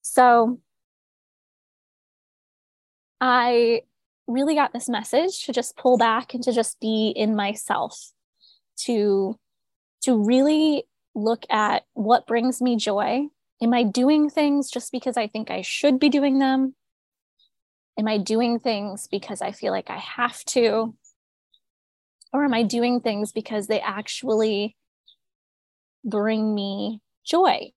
So 0.00 0.58
I 3.20 3.82
really 4.26 4.54
got 4.54 4.72
this 4.72 4.88
message 4.88 5.44
to 5.44 5.52
just 5.52 5.76
pull 5.76 5.98
back 5.98 6.34
and 6.34 6.42
to 6.44 6.52
just 6.52 6.80
be 6.80 7.12
in 7.14 7.36
myself 7.36 8.12
to 8.84 9.38
to 10.02 10.24
really 10.24 10.84
look 11.14 11.44
at 11.50 11.84
what 11.92 12.26
brings 12.26 12.62
me 12.62 12.76
joy. 12.76 13.26
Am 13.62 13.74
I 13.74 13.82
doing 13.82 14.30
things 14.30 14.70
just 14.70 14.90
because 14.92 15.16
I 15.18 15.26
think 15.26 15.50
I 15.50 15.60
should 15.60 15.98
be 15.98 16.08
doing 16.08 16.38
them? 16.38 16.74
Am 17.98 18.08
I 18.08 18.16
doing 18.16 18.58
things 18.58 19.06
because 19.10 19.42
I 19.42 19.52
feel 19.52 19.72
like 19.72 19.90
I 19.90 19.98
have 19.98 20.42
to? 20.46 20.94
Or 22.32 22.44
am 22.44 22.54
I 22.54 22.62
doing 22.62 23.00
things 23.00 23.32
because 23.32 23.66
they 23.66 23.80
actually 23.80 24.76
bring 26.02 26.54
me 26.54 27.02
joy? 27.26 27.72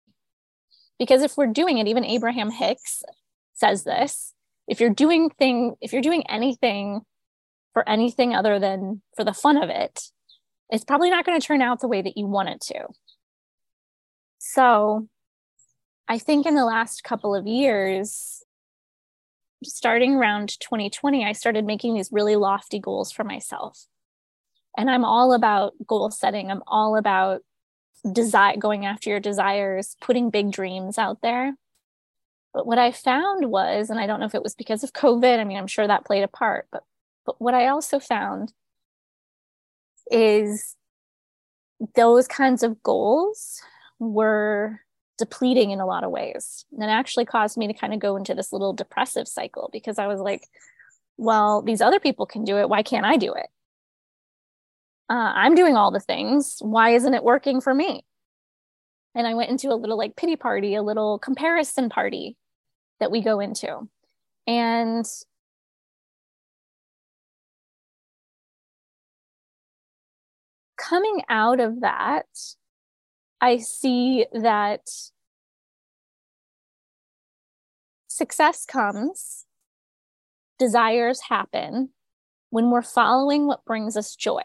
Because 0.97 1.23
if 1.23 1.35
we're 1.35 1.47
doing 1.47 1.79
it, 1.79 1.87
even 1.87 2.05
Abraham 2.05 2.51
Hicks 2.51 3.03
says 3.53 3.83
this 3.83 4.33
if 4.67 4.79
you're 4.79 4.89
doing 4.89 5.29
thing 5.29 5.75
if 5.81 5.93
you're 5.93 6.01
doing 6.01 6.23
anything 6.29 7.01
for 7.73 7.87
anything 7.87 8.35
other 8.35 8.59
than 8.59 9.01
for 9.15 9.23
the 9.23 9.33
fun 9.33 9.57
of 9.57 9.69
it 9.69 10.11
it's 10.69 10.83
probably 10.83 11.09
not 11.09 11.25
going 11.25 11.39
to 11.39 11.45
turn 11.45 11.61
out 11.61 11.81
the 11.81 11.87
way 11.87 12.01
that 12.01 12.17
you 12.17 12.25
want 12.25 12.49
it 12.49 12.61
to. 12.61 12.87
So 14.39 15.07
i 16.07 16.17
think 16.17 16.45
in 16.45 16.55
the 16.55 16.65
last 16.65 17.03
couple 17.03 17.33
of 17.33 17.47
years 17.47 18.43
starting 19.63 20.15
around 20.15 20.59
2020 20.59 21.25
i 21.25 21.31
started 21.31 21.63
making 21.63 21.93
these 21.93 22.09
really 22.11 22.35
lofty 22.35 22.79
goals 22.79 23.11
for 23.11 23.23
myself. 23.23 23.85
And 24.77 24.89
i'm 24.89 25.05
all 25.05 25.33
about 25.33 25.73
goal 25.85 26.11
setting. 26.11 26.51
I'm 26.51 26.63
all 26.67 26.97
about 26.97 27.41
desire 28.11 28.57
going 28.57 28.85
after 28.85 29.09
your 29.09 29.21
desires 29.21 29.95
putting 30.01 30.29
big 30.29 30.51
dreams 30.51 30.97
out 30.97 31.19
there 31.21 31.53
but 32.53 32.67
what 32.67 32.77
I 32.77 32.91
found 32.91 33.49
was, 33.49 33.89
and 33.89 33.99
I 33.99 34.05
don't 34.05 34.19
know 34.19 34.27
if 34.27 34.35
it 34.35 34.43
was 34.43 34.55
because 34.55 34.83
of 34.83 34.93
COVID, 34.93 35.39
I 35.39 35.43
mean, 35.43 35.57
I'm 35.57 35.67
sure 35.67 35.87
that 35.87 36.05
played 36.05 36.23
a 36.23 36.27
part, 36.27 36.67
but, 36.71 36.83
but 37.25 37.41
what 37.41 37.53
I 37.53 37.67
also 37.67 37.99
found 37.99 38.53
is 40.11 40.75
those 41.95 42.27
kinds 42.27 42.61
of 42.61 42.81
goals 42.83 43.61
were 43.99 44.79
depleting 45.17 45.71
in 45.71 45.79
a 45.79 45.85
lot 45.85 46.03
of 46.03 46.11
ways. 46.11 46.65
And 46.71 46.83
it 46.83 46.87
actually 46.87 47.25
caused 47.25 47.57
me 47.57 47.67
to 47.67 47.73
kind 47.73 47.93
of 47.93 47.99
go 47.99 48.15
into 48.15 48.35
this 48.35 48.53
little 48.53 48.73
depressive 48.73 49.27
cycle 49.27 49.69
because 49.73 49.97
I 49.97 50.07
was 50.07 50.19
like, 50.19 50.47
well, 51.17 51.61
these 51.61 51.81
other 51.81 51.99
people 51.99 52.25
can 52.25 52.43
do 52.43 52.57
it. 52.57 52.69
Why 52.69 52.83
can't 52.83 53.05
I 53.05 53.17
do 53.17 53.33
it? 53.33 53.47
Uh, 55.09 55.31
I'm 55.35 55.55
doing 55.55 55.75
all 55.75 55.91
the 55.91 55.99
things. 55.99 56.57
Why 56.61 56.91
isn't 56.91 57.13
it 57.13 57.23
working 57.23 57.61
for 57.61 57.73
me? 57.73 58.05
And 59.15 59.27
I 59.27 59.35
went 59.35 59.51
into 59.51 59.69
a 59.69 59.75
little 59.75 59.97
like 59.97 60.15
pity 60.15 60.35
party, 60.35 60.75
a 60.75 60.81
little 60.81 61.19
comparison 61.19 61.89
party 61.89 62.35
that 63.03 63.11
we 63.11 63.19
go 63.21 63.41
into. 63.41 63.89
And 64.47 65.05
coming 70.77 71.21
out 71.27 71.59
of 71.59 71.81
that, 71.81 72.25
I 73.41 73.57
see 73.57 74.25
that 74.31 74.89
success 78.07 78.65
comes, 78.65 79.45
desires 80.57 81.19
happen 81.27 81.89
when 82.51 82.71
we're 82.71 82.81
following 82.81 83.47
what 83.47 83.65
brings 83.65 83.97
us 83.97 84.15
joy. 84.15 84.43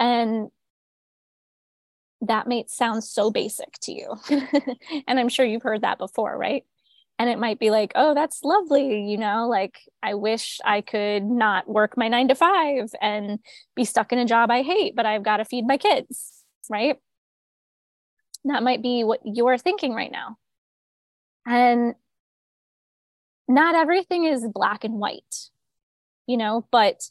And 0.00 0.48
that 2.22 2.48
might 2.48 2.70
sound 2.70 3.04
so 3.04 3.30
basic 3.30 3.72
to 3.82 3.92
you. 3.92 4.16
and 5.06 5.18
I'm 5.20 5.28
sure 5.28 5.44
you've 5.44 5.62
heard 5.62 5.82
that 5.82 5.98
before, 5.98 6.36
right? 6.36 6.64
And 7.18 7.30
it 7.30 7.38
might 7.38 7.58
be 7.58 7.70
like, 7.70 7.92
oh, 7.94 8.14
that's 8.14 8.44
lovely. 8.44 9.10
You 9.10 9.16
know, 9.16 9.48
like 9.48 9.78
I 10.02 10.14
wish 10.14 10.60
I 10.64 10.82
could 10.82 11.24
not 11.24 11.68
work 11.68 11.96
my 11.96 12.08
nine 12.08 12.28
to 12.28 12.34
five 12.34 12.90
and 13.00 13.38
be 13.74 13.84
stuck 13.84 14.12
in 14.12 14.18
a 14.18 14.26
job 14.26 14.50
I 14.50 14.62
hate, 14.62 14.94
but 14.94 15.06
I've 15.06 15.22
got 15.22 15.38
to 15.38 15.44
feed 15.44 15.66
my 15.66 15.78
kids, 15.78 16.44
right? 16.68 16.96
That 18.44 18.62
might 18.62 18.82
be 18.82 19.02
what 19.02 19.20
you're 19.24 19.58
thinking 19.58 19.92
right 19.94 20.12
now. 20.12 20.36
And 21.46 21.94
not 23.48 23.74
everything 23.74 24.24
is 24.24 24.46
black 24.52 24.84
and 24.84 24.94
white, 24.94 25.50
you 26.26 26.36
know, 26.36 26.66
but 26.70 27.02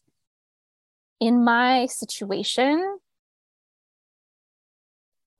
in 1.20 1.44
my 1.44 1.88
situation, 1.88 3.00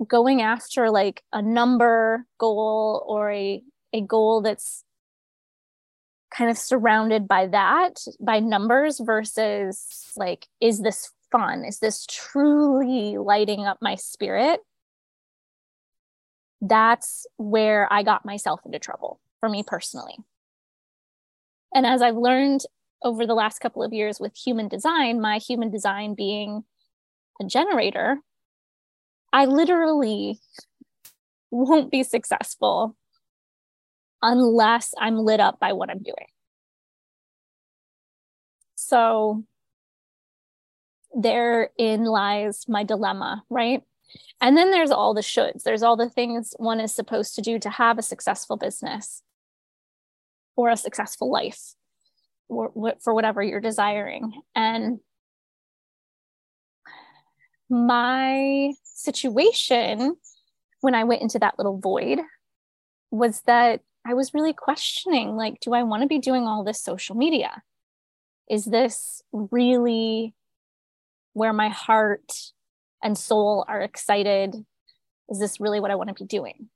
going 0.08 0.42
after 0.42 0.90
like 0.90 1.24
a 1.34 1.42
number 1.42 2.26
goal 2.38 3.04
or 3.08 3.32
a 3.32 3.62
a 3.94 4.02
goal 4.02 4.42
that's 4.42 4.84
kind 6.36 6.50
of 6.50 6.58
surrounded 6.58 7.28
by 7.28 7.48
that 7.48 7.94
by 8.20 8.40
numbers 8.40 9.00
versus 9.00 10.12
like 10.18 10.48
is 10.60 10.82
this 10.82 11.12
fun? 11.32 11.64
Is 11.66 11.80
this 11.80 12.06
truly 12.06 13.18
lighting 13.18 13.66
up 13.66 13.78
my 13.82 13.96
spirit? 13.96 14.62
That's 16.62 17.28
where 17.38 17.92
i 17.92 18.04
got 18.04 18.26
myself 18.26 18.62
into 18.66 18.80
trouble 18.80 19.20
for 19.40 19.50
me 19.50 19.64
personally. 19.66 20.18
And 21.74 21.86
as 21.86 22.02
i've 22.02 22.18
learned 22.18 22.62
over 23.02 23.26
the 23.26 23.36
last 23.36 23.60
couple 23.60 23.84
of 23.84 23.94
years 23.94 24.20
with 24.20 24.36
human 24.36 24.68
design 24.68 25.22
my 25.22 25.38
human 25.38 25.70
design 25.70 26.16
being 26.16 26.64
a 27.42 27.46
generator 27.46 28.18
I 29.36 29.48
literally 29.48 30.40
won't 31.52 31.92
be 31.92 32.04
successful 32.04 32.96
unless 34.22 34.94
I'm 34.98 35.18
lit 35.18 35.42
up 35.42 35.60
by 35.60 35.74
what 35.74 35.90
I'm 35.90 36.02
doing. 36.02 36.28
So 38.76 39.44
therein 41.14 42.06
lies 42.06 42.64
my 42.70 42.86
dilemma, 42.86 43.44
right? 43.50 43.84
And 44.40 44.56
then 44.56 44.72
there's 44.72 44.92
all 44.92 45.14
the 45.14 45.20
shoulds. 45.20 45.64
There's 45.64 45.84
all 45.84 45.98
the 45.98 46.10
things 46.10 46.54
one 46.56 46.80
is 46.80 46.96
supposed 46.96 47.36
to 47.36 47.42
do 47.42 47.60
to 47.60 47.70
have 47.70 47.98
a 47.98 48.04
successful 48.04 48.56
business 48.56 49.22
or 50.56 50.70
a 50.70 50.78
successful 50.78 51.30
life 51.30 51.74
or 52.48 52.72
for 53.04 53.14
whatever 53.14 53.44
you're 53.44 53.60
desiring. 53.60 54.32
And 54.56 55.02
my 57.70 58.74
situation 58.84 60.16
when 60.82 60.96
I 60.96 61.04
went 61.04 61.22
into 61.22 61.40
that 61.40 61.58
little 61.58 61.80
void 61.80 62.20
was 63.12 63.42
that 63.48 63.82
I 64.06 64.14
was 64.14 64.34
really 64.34 64.54
questioning 64.54 65.36
like, 65.36 65.60
do 65.60 65.74
I 65.74 65.84
want 65.84 66.04
to 66.04 66.08
be 66.08 66.20
doing 66.20 66.44
all 66.44 66.64
this 66.64 66.82
social 66.82 67.16
media? 67.16 67.64
Is 68.50 68.66
this 68.66 69.24
really 69.32 70.36
where 71.34 71.54
my 71.54 71.70
heart 71.70 72.32
and 73.04 73.18
soul 73.18 73.66
are 73.68 73.82
excited? 73.82 74.56
Is 75.30 75.40
this 75.40 75.60
really 75.60 75.80
what 75.80 75.92
I 75.92 75.96
want 75.96 76.10
to 76.10 76.24
be 76.24 76.28
doing? 76.28 76.70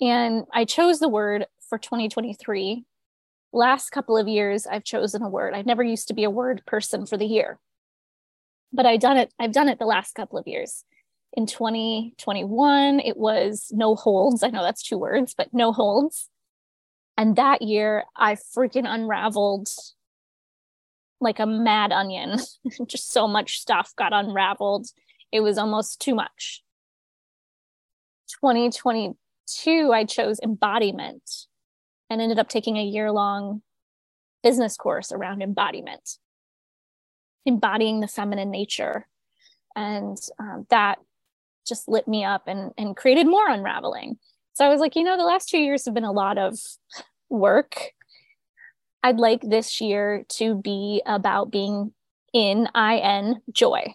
And 0.00 0.44
I 0.52 0.64
chose 0.64 0.98
the 0.98 1.08
word 1.08 1.46
for 1.68 1.76
2023. 1.76 2.84
Last 3.52 3.90
couple 3.90 4.16
of 4.16 4.28
years, 4.28 4.66
I've 4.66 4.84
chosen 4.84 5.22
a 5.22 5.28
word. 5.28 5.54
I 5.54 5.62
never 5.62 5.82
used 5.82 6.08
to 6.08 6.14
be 6.14 6.24
a 6.24 6.30
word 6.30 6.62
person 6.66 7.04
for 7.04 7.16
the 7.16 7.26
year 7.26 7.58
but 8.72 8.86
I've 8.86 9.00
done 9.00 9.16
it. 9.16 9.32
I've 9.38 9.52
done 9.52 9.68
it 9.68 9.78
the 9.78 9.86
last 9.86 10.14
couple 10.14 10.38
of 10.38 10.46
years. 10.46 10.84
In 11.34 11.46
2021, 11.46 13.00
it 13.00 13.16
was 13.16 13.70
no 13.70 13.94
holds. 13.94 14.42
I 14.42 14.48
know 14.48 14.62
that's 14.62 14.82
two 14.82 14.98
words, 14.98 15.34
but 15.36 15.52
no 15.52 15.72
holds. 15.72 16.28
And 17.16 17.36
that 17.36 17.62
year, 17.62 18.04
I 18.16 18.34
freaking 18.34 18.86
unraveled 18.86 19.68
like 21.20 21.38
a 21.38 21.46
mad 21.46 21.92
onion. 21.92 22.38
Just 22.86 23.10
so 23.12 23.26
much 23.28 23.60
stuff 23.60 23.92
got 23.96 24.12
unraveled. 24.12 24.86
It 25.32 25.40
was 25.40 25.58
almost 25.58 26.00
too 26.00 26.14
much. 26.14 26.62
2022, 28.40 29.92
I 29.92 30.04
chose 30.04 30.38
embodiment 30.42 31.22
and 32.08 32.20
ended 32.20 32.38
up 32.38 32.48
taking 32.48 32.76
a 32.76 32.84
year 32.84 33.10
long 33.10 33.62
business 34.42 34.76
course 34.76 35.12
around 35.12 35.42
embodiment 35.42 36.18
embodying 37.46 38.00
the 38.00 38.08
feminine 38.08 38.50
nature. 38.50 39.06
And 39.76 40.16
um, 40.38 40.66
that 40.70 40.98
just 41.66 41.88
lit 41.88 42.08
me 42.08 42.24
up 42.24 42.44
and, 42.46 42.72
and 42.78 42.96
created 42.96 43.26
more 43.26 43.48
unraveling. 43.48 44.18
So 44.54 44.64
I 44.64 44.68
was 44.68 44.80
like, 44.80 44.96
you 44.96 45.04
know, 45.04 45.16
the 45.16 45.22
last 45.22 45.48
two 45.48 45.58
years 45.58 45.84
have 45.84 45.94
been 45.94 46.04
a 46.04 46.12
lot 46.12 46.38
of 46.38 46.58
work. 47.28 47.92
I'd 49.02 49.18
like 49.18 49.42
this 49.42 49.80
year 49.80 50.24
to 50.30 50.56
be 50.56 51.02
about 51.06 51.50
being 51.50 51.92
in 52.32 52.68
in 52.76 53.40
joy 53.52 53.94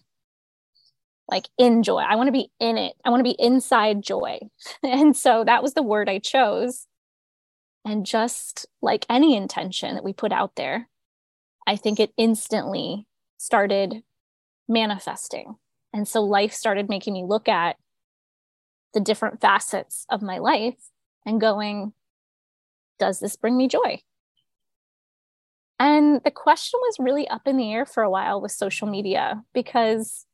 like 1.30 1.48
in 1.58 1.84
joy 1.84 2.00
i 2.00 2.16
want 2.16 2.28
to 2.28 2.32
be 2.32 2.50
in 2.60 2.78
it 2.78 2.94
i 3.06 3.10
want 3.10 3.20
to 3.20 3.24
be 3.24 3.36
inside 3.40 4.02
joy 4.02 4.40
and 4.84 5.16
so 5.16 5.44
that 5.44 5.64
was 5.64 5.74
the 5.74 5.84
word 5.84 6.10
i 6.10 6.20
chose 6.20 6.88
and 7.86 8.06
just 8.06 8.66
like 8.82 9.06
any 9.10 9.36
intention 9.36 9.96
that 9.96 10.04
we 10.04 10.14
put 10.14 10.32
out 10.32 10.56
there 10.56 10.90
i 11.68 11.76
think 11.76 12.00
it 12.00 12.12
instantly 12.18 13.06
started 13.44 14.04
manifesting. 14.70 15.56
And 15.92 16.08
so 16.08 16.24
life 16.24 16.54
started 16.54 16.88
making 16.88 17.14
me 17.14 17.26
look 17.28 17.50
at 17.50 17.76
the 18.94 19.02
different 19.02 19.42
facets 19.42 20.06
of 20.10 20.22
my 20.22 20.38
life 20.38 20.78
and 21.26 21.42
going, 21.42 21.92
does 23.00 23.20
this 23.20 23.36
bring 23.36 23.58
me 23.58 23.68
joy? 23.68 24.00
And 25.78 26.22
the 26.24 26.32
question 26.32 26.80
was 26.82 26.96
really 27.00 27.28
up 27.28 27.42
in 27.46 27.58
the 27.58 27.74
air 27.74 27.86
for 27.86 28.02
a 28.02 28.10
while 28.10 28.40
with 28.40 28.54
social 28.54 28.88
media 28.88 29.44
because 29.54 30.26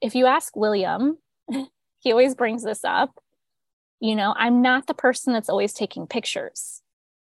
if 0.00 0.14
you 0.14 0.26
ask 0.26 0.54
William, 0.54 1.18
he 1.98 2.12
always 2.12 2.36
brings 2.36 2.62
this 2.62 2.84
up. 2.84 3.18
You 3.98 4.14
know, 4.14 4.34
I'm 4.38 4.62
not 4.62 4.86
the 4.86 4.94
person 4.94 5.32
that's 5.32 5.48
always 5.48 5.72
taking 5.72 6.06
pictures. 6.06 6.80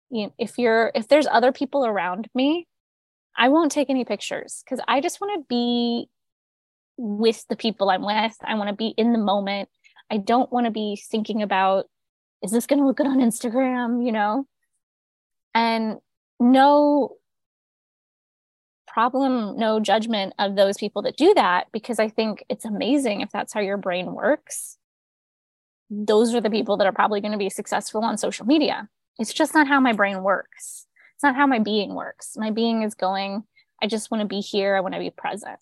You 0.09 0.25
know, 0.25 0.33
if 0.37 0.57
you're 0.57 0.91
if 0.93 1.07
there's 1.07 1.27
other 1.27 1.53
people 1.53 1.85
around 1.85 2.27
me 2.35 2.67
I 3.37 3.49
won't 3.49 3.71
take 3.71 3.89
any 3.89 4.05
pictures 4.05 4.63
because 4.63 4.83
I 4.87 5.01
just 5.01 5.19
want 5.19 5.39
to 5.39 5.45
be 5.47 6.09
with 6.97 7.45
the 7.49 7.55
people 7.55 7.89
I'm 7.89 8.05
with. 8.05 8.35
I 8.43 8.55
want 8.55 8.69
to 8.69 8.75
be 8.75 8.87
in 8.89 9.11
the 9.11 9.19
moment. 9.19 9.69
I 10.09 10.17
don't 10.17 10.51
want 10.51 10.65
to 10.65 10.71
be 10.71 11.01
thinking 11.09 11.41
about, 11.41 11.85
is 12.41 12.51
this 12.51 12.67
going 12.67 12.79
to 12.79 12.85
look 12.85 12.97
good 12.97 13.07
on 13.07 13.19
Instagram? 13.19 14.05
You 14.05 14.11
know? 14.11 14.47
And 15.53 15.97
no 16.39 17.15
problem, 18.87 19.57
no 19.57 19.81
judgment 19.81 20.33
of 20.39 20.55
those 20.55 20.77
people 20.77 21.01
that 21.01 21.17
do 21.17 21.33
that, 21.33 21.67
because 21.73 21.99
I 21.99 22.07
think 22.07 22.45
it's 22.47 22.63
amazing 22.63 23.19
if 23.19 23.29
that's 23.31 23.53
how 23.53 23.59
your 23.59 23.77
brain 23.77 24.13
works. 24.13 24.77
Those 25.89 26.33
are 26.33 26.41
the 26.41 26.49
people 26.49 26.77
that 26.77 26.87
are 26.87 26.93
probably 26.93 27.19
going 27.19 27.33
to 27.33 27.37
be 27.37 27.49
successful 27.49 28.03
on 28.05 28.17
social 28.17 28.45
media. 28.45 28.87
It's 29.19 29.33
just 29.33 29.53
not 29.53 29.67
how 29.67 29.79
my 29.79 29.91
brain 29.91 30.23
works. 30.23 30.84
It's 31.15 31.23
not 31.23 31.35
how 31.35 31.47
my 31.47 31.59
being 31.59 31.95
works. 31.95 32.35
My 32.35 32.51
being 32.51 32.83
is 32.83 32.93
going, 32.93 33.43
I 33.81 33.87
just 33.87 34.11
want 34.11 34.21
to 34.21 34.27
be 34.27 34.41
here. 34.41 34.75
I 34.75 34.81
want 34.81 34.93
to 34.93 34.99
be 34.99 35.09
present. 35.09 35.59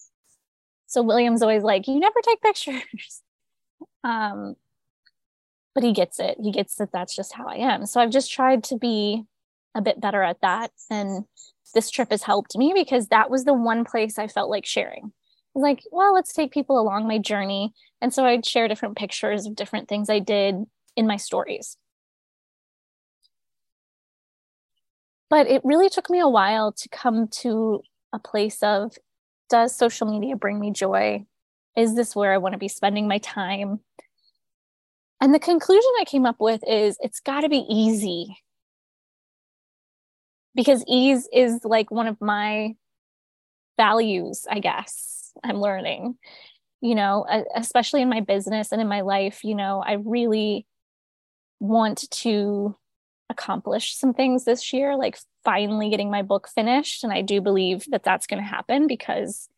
So 0.87 1.01
William's 1.01 1.41
always 1.41 1.63
like, 1.63 1.87
you 1.87 1.99
never 1.99 2.19
take 2.21 2.41
pictures. 2.41 3.21
um, 4.03 4.55
but 5.73 5.83
he 5.83 5.93
gets 5.93 6.19
it. 6.19 6.37
He 6.41 6.51
gets 6.51 6.75
that 6.75 6.91
that's 6.91 7.15
just 7.15 7.33
how 7.33 7.47
I 7.47 7.55
am. 7.55 7.85
So 7.85 7.99
I've 7.99 8.11
just 8.11 8.31
tried 8.31 8.63
to 8.65 8.77
be 8.77 9.23
a 9.75 9.81
bit 9.81 9.99
better 9.99 10.21
at 10.21 10.41
that. 10.41 10.71
And 10.89 11.25
this 11.73 11.89
trip 11.89 12.11
has 12.11 12.23
helped 12.23 12.57
me 12.57 12.73
because 12.75 13.07
that 13.07 13.29
was 13.29 13.45
the 13.45 13.53
one 13.53 13.85
place 13.85 14.19
I 14.19 14.27
felt 14.27 14.49
like 14.49 14.65
sharing. 14.65 15.05
I 15.05 15.59
was 15.59 15.63
Like, 15.63 15.83
well, 15.91 16.13
let's 16.13 16.33
take 16.33 16.51
people 16.51 16.79
along 16.79 17.07
my 17.07 17.17
journey. 17.17 17.73
And 18.01 18.13
so 18.13 18.25
I'd 18.25 18.45
share 18.45 18.67
different 18.67 18.97
pictures 18.97 19.45
of 19.45 19.55
different 19.55 19.87
things 19.87 20.09
I 20.09 20.19
did 20.19 20.55
in 20.95 21.07
my 21.07 21.17
stories. 21.17 21.77
But 25.33 25.47
it 25.47 25.65
really 25.65 25.89
took 25.89 26.11
me 26.11 26.19
a 26.19 26.27
while 26.27 26.73
to 26.73 26.89
come 26.89 27.27
to 27.39 27.81
a 28.13 28.19
place 28.19 28.61
of 28.61 28.95
does 29.49 29.75
social 29.75 30.05
media 30.05 30.35
bring 30.35 30.59
me 30.59 30.69
joy? 30.69 31.25
Is 31.75 31.95
this 31.95 32.15
where 32.15 32.31
I 32.31 32.37
want 32.37 32.53
to 32.53 32.59
be 32.59 32.67
spending 32.67 33.07
my 33.07 33.17
time? 33.17 33.79
And 35.19 35.33
the 35.33 35.39
conclusion 35.39 35.89
I 35.99 36.03
came 36.05 36.27
up 36.27 36.35
with 36.39 36.61
is 36.67 36.97
it's 36.99 37.19
got 37.19 37.41
to 37.41 37.49
be 37.49 37.65
easy. 37.67 38.37
Because 40.53 40.85
ease 40.87 41.27
is 41.33 41.61
like 41.65 41.89
one 41.89 42.05
of 42.05 42.21
my 42.21 42.75
values, 43.75 44.45
I 44.47 44.59
guess, 44.59 45.31
I'm 45.43 45.59
learning. 45.59 46.15
You 46.79 46.93
know, 46.93 47.25
especially 47.55 48.03
in 48.03 48.09
my 48.09 48.19
business 48.19 48.71
and 48.71 48.79
in 48.79 48.87
my 48.87 49.01
life, 49.01 49.43
you 49.43 49.55
know, 49.55 49.83
I 49.83 49.93
really 49.93 50.67
want 51.59 52.07
to 52.21 52.75
accomplish 53.33 53.95
some 53.95 54.13
things 54.13 54.45
this 54.45 54.71
year, 54.71 54.95
like 54.95 55.17
finally 55.43 55.89
getting 55.89 56.09
my 56.09 56.21
book 56.21 56.47
finished. 56.47 57.03
And 57.03 57.11
I 57.11 57.21
do 57.21 57.41
believe 57.41 57.85
that 57.89 58.03
that's 58.03 58.27
going 58.27 58.41
to 58.41 58.47
happen 58.47 58.87
because 58.87 59.49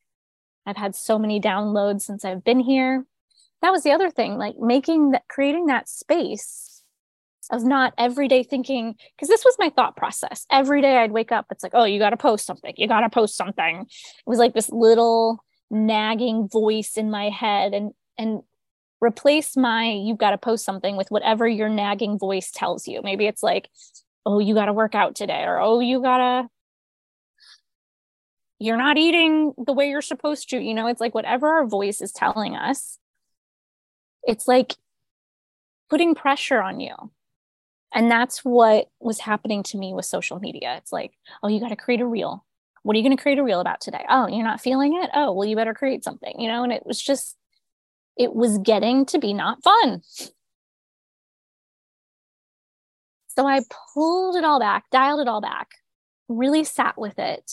I've 0.65 0.77
had 0.77 0.95
so 0.95 1.19
many 1.19 1.39
downloads 1.39 2.01
since 2.01 2.25
I've 2.25 2.43
been 2.43 2.59
here. 2.59 3.05
That 3.61 3.71
was 3.71 3.83
the 3.83 3.91
other 3.91 4.09
thing, 4.09 4.37
like 4.37 4.57
making 4.57 5.11
that, 5.11 5.27
creating 5.27 5.67
that 5.67 5.87
space 5.89 6.83
of 7.51 7.63
not 7.63 7.93
every 7.97 8.27
day 8.27 8.41
thinking, 8.41 8.95
because 9.15 9.29
this 9.29 9.45
was 9.45 9.55
my 9.59 9.69
thought 9.69 9.95
process. 9.95 10.45
Every 10.51 10.81
day 10.81 10.97
I'd 10.97 11.11
wake 11.11 11.31
up, 11.31 11.45
it's 11.51 11.63
like, 11.63 11.73
oh, 11.75 11.85
you 11.85 11.99
got 11.99 12.09
to 12.09 12.17
post 12.17 12.45
something. 12.45 12.73
You 12.77 12.87
got 12.87 13.01
to 13.01 13.09
post 13.09 13.35
something. 13.35 13.81
It 13.81 14.29
was 14.29 14.39
like 14.39 14.53
this 14.53 14.71
little 14.71 15.43
nagging 15.69 16.47
voice 16.47 16.97
in 16.97 17.11
my 17.11 17.29
head 17.29 17.73
and, 17.73 17.91
and 18.17 18.41
replace 19.05 19.55
my 19.55 19.91
you've 19.91 20.17
got 20.17 20.31
to 20.31 20.37
post 20.37 20.65
something 20.65 20.97
with 20.97 21.09
whatever 21.09 21.47
your 21.47 21.69
nagging 21.69 22.17
voice 22.17 22.51
tells 22.51 22.87
you. 22.87 23.01
Maybe 23.03 23.27
it's 23.27 23.43
like 23.43 23.69
oh 24.25 24.39
you 24.39 24.53
got 24.53 24.65
to 24.65 24.73
work 24.73 24.95
out 24.95 25.15
today 25.15 25.43
or 25.43 25.59
oh 25.59 25.79
you 25.79 26.01
got 26.01 26.17
to 26.17 26.49
you're 28.59 28.77
not 28.77 28.97
eating 28.97 29.53
the 29.57 29.73
way 29.73 29.89
you're 29.89 30.01
supposed 30.01 30.49
to 30.49 30.59
you 30.59 30.73
know 30.73 30.87
it's 30.87 31.01
like 31.01 31.13
whatever 31.13 31.47
our 31.47 31.67
voice 31.67 32.01
is 32.01 32.11
telling 32.11 32.55
us 32.55 32.97
it's 34.23 34.47
like 34.47 34.73
putting 35.89 36.15
pressure 36.15 36.61
on 36.61 36.79
you. 36.79 36.95
And 37.93 38.11
that's 38.11 38.39
what 38.39 38.87
was 38.99 39.19
happening 39.19 39.63
to 39.63 39.77
me 39.77 39.93
with 39.93 40.05
social 40.05 40.39
media. 40.39 40.75
It's 40.77 40.91
like 40.91 41.13
oh 41.43 41.47
you 41.47 41.59
got 41.59 41.69
to 41.69 41.75
create 41.75 42.01
a 42.01 42.05
reel. 42.05 42.45
What 42.83 42.95
are 42.95 42.97
you 42.97 43.03
going 43.03 43.15
to 43.15 43.21
create 43.21 43.39
a 43.39 43.43
reel 43.43 43.61
about 43.61 43.81
today? 43.81 44.05
Oh 44.09 44.27
you're 44.27 44.43
not 44.43 44.61
feeling 44.61 44.99
it? 45.01 45.09
Oh 45.13 45.31
well 45.33 45.47
you 45.47 45.55
better 45.55 45.73
create 45.73 46.03
something 46.03 46.35
you 46.39 46.47
know 46.47 46.63
and 46.63 46.73
it 46.73 46.85
was 46.85 47.01
just 47.01 47.37
it 48.17 48.33
was 48.33 48.57
getting 48.59 49.05
to 49.07 49.19
be 49.19 49.33
not 49.33 49.63
fun. 49.63 50.01
So 53.27 53.45
I 53.45 53.61
pulled 53.93 54.37
it 54.37 54.45
all 54.45 54.59
back, 54.59 54.85
dialed 54.91 55.19
it 55.19 55.27
all 55.27 55.41
back, 55.41 55.69
really 56.29 56.63
sat 56.63 56.97
with 56.97 57.19
it. 57.19 57.51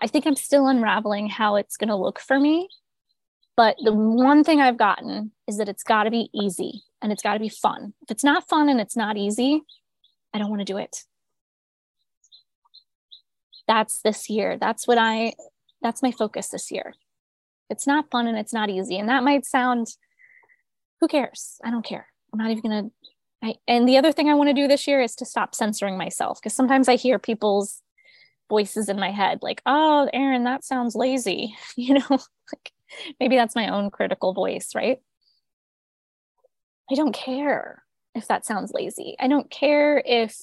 I 0.00 0.06
think 0.06 0.26
I'm 0.26 0.36
still 0.36 0.68
unraveling 0.68 1.28
how 1.28 1.56
it's 1.56 1.76
going 1.76 1.88
to 1.88 1.96
look 1.96 2.18
for 2.18 2.40
me. 2.40 2.68
But 3.56 3.76
the 3.82 3.92
one 3.92 4.44
thing 4.44 4.60
I've 4.60 4.76
gotten 4.76 5.32
is 5.46 5.58
that 5.58 5.68
it's 5.68 5.82
got 5.82 6.04
to 6.04 6.10
be 6.10 6.28
easy 6.34 6.82
and 7.00 7.10
it's 7.10 7.22
got 7.22 7.34
to 7.34 7.40
be 7.40 7.48
fun. 7.48 7.94
If 8.02 8.10
it's 8.10 8.24
not 8.24 8.48
fun 8.48 8.68
and 8.68 8.80
it's 8.80 8.96
not 8.96 9.16
easy, 9.16 9.62
I 10.34 10.38
don't 10.38 10.50
want 10.50 10.60
to 10.60 10.70
do 10.70 10.76
it. 10.76 11.04
That's 13.66 14.00
this 14.02 14.28
year. 14.28 14.58
That's 14.58 14.86
what 14.86 14.98
I, 14.98 15.32
that's 15.82 16.02
my 16.02 16.10
focus 16.10 16.48
this 16.48 16.70
year. 16.70 16.94
It's 17.70 17.86
not 17.86 18.10
fun 18.10 18.26
and 18.26 18.38
it's 18.38 18.52
not 18.52 18.70
easy. 18.70 18.98
And 18.98 19.08
that 19.08 19.24
might 19.24 19.44
sound, 19.44 19.88
who 21.00 21.08
cares? 21.08 21.60
I 21.64 21.70
don't 21.70 21.84
care. 21.84 22.06
I'm 22.32 22.38
not 22.38 22.50
even 22.50 22.62
going 22.62 22.84
to. 22.84 22.90
I, 23.42 23.54
and 23.68 23.88
the 23.88 23.98
other 23.98 24.12
thing 24.12 24.28
I 24.28 24.34
want 24.34 24.48
to 24.48 24.54
do 24.54 24.66
this 24.66 24.86
year 24.86 25.00
is 25.00 25.14
to 25.16 25.26
stop 25.26 25.54
censoring 25.54 25.98
myself 25.98 26.40
because 26.40 26.54
sometimes 26.54 26.88
I 26.88 26.96
hear 26.96 27.18
people's 27.18 27.82
voices 28.48 28.88
in 28.88 28.98
my 28.98 29.10
head 29.10 29.40
like, 29.42 29.60
oh, 29.66 30.08
Erin, 30.12 30.44
that 30.44 30.64
sounds 30.64 30.94
lazy. 30.94 31.54
You 31.76 31.94
know, 31.94 32.06
like 32.10 32.72
maybe 33.20 33.36
that's 33.36 33.54
my 33.54 33.68
own 33.68 33.90
critical 33.90 34.32
voice, 34.32 34.70
right? 34.74 34.98
I 36.90 36.94
don't 36.94 37.14
care 37.14 37.82
if 38.14 38.28
that 38.28 38.46
sounds 38.46 38.72
lazy. 38.72 39.16
I 39.20 39.28
don't 39.28 39.50
care 39.50 40.02
if 40.04 40.36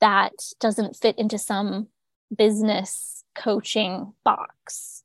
that 0.00 0.32
doesn't 0.60 0.96
fit 0.96 1.18
into 1.18 1.38
some 1.38 1.88
business 2.34 3.24
coaching 3.34 4.14
box 4.24 4.95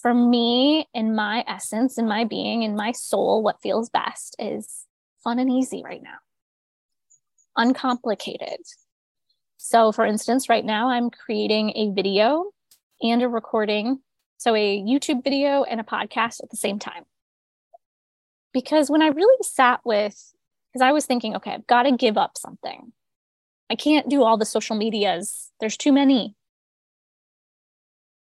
for 0.00 0.14
me, 0.14 0.88
in 0.94 1.14
my 1.14 1.44
essence, 1.48 1.98
in 1.98 2.06
my 2.06 2.24
being, 2.24 2.62
in 2.62 2.76
my 2.76 2.92
soul, 2.92 3.42
what 3.42 3.60
feels 3.60 3.90
best 3.90 4.36
is 4.38 4.86
fun 5.24 5.38
and 5.38 5.50
easy 5.50 5.82
right 5.84 6.02
now, 6.02 6.18
uncomplicated. 7.56 8.60
So, 9.56 9.90
for 9.90 10.06
instance, 10.06 10.48
right 10.48 10.64
now 10.64 10.88
I'm 10.90 11.10
creating 11.10 11.72
a 11.74 11.90
video 11.90 12.52
and 13.02 13.22
a 13.22 13.28
recording, 13.28 14.00
so 14.36 14.54
a 14.54 14.78
YouTube 14.80 15.24
video 15.24 15.64
and 15.64 15.80
a 15.80 15.84
podcast 15.84 16.42
at 16.42 16.50
the 16.50 16.56
same 16.56 16.78
time. 16.78 17.04
Because 18.52 18.90
when 18.90 19.02
I 19.02 19.08
really 19.08 19.36
sat 19.42 19.80
with, 19.84 20.32
because 20.72 20.82
I 20.82 20.92
was 20.92 21.06
thinking, 21.06 21.36
okay, 21.36 21.52
I've 21.52 21.66
got 21.66 21.82
to 21.82 21.92
give 21.92 22.16
up 22.16 22.38
something. 22.38 22.92
I 23.68 23.74
can't 23.74 24.08
do 24.08 24.22
all 24.22 24.38
the 24.38 24.46
social 24.46 24.76
medias, 24.76 25.50
there's 25.60 25.76
too 25.76 25.92
many. 25.92 26.36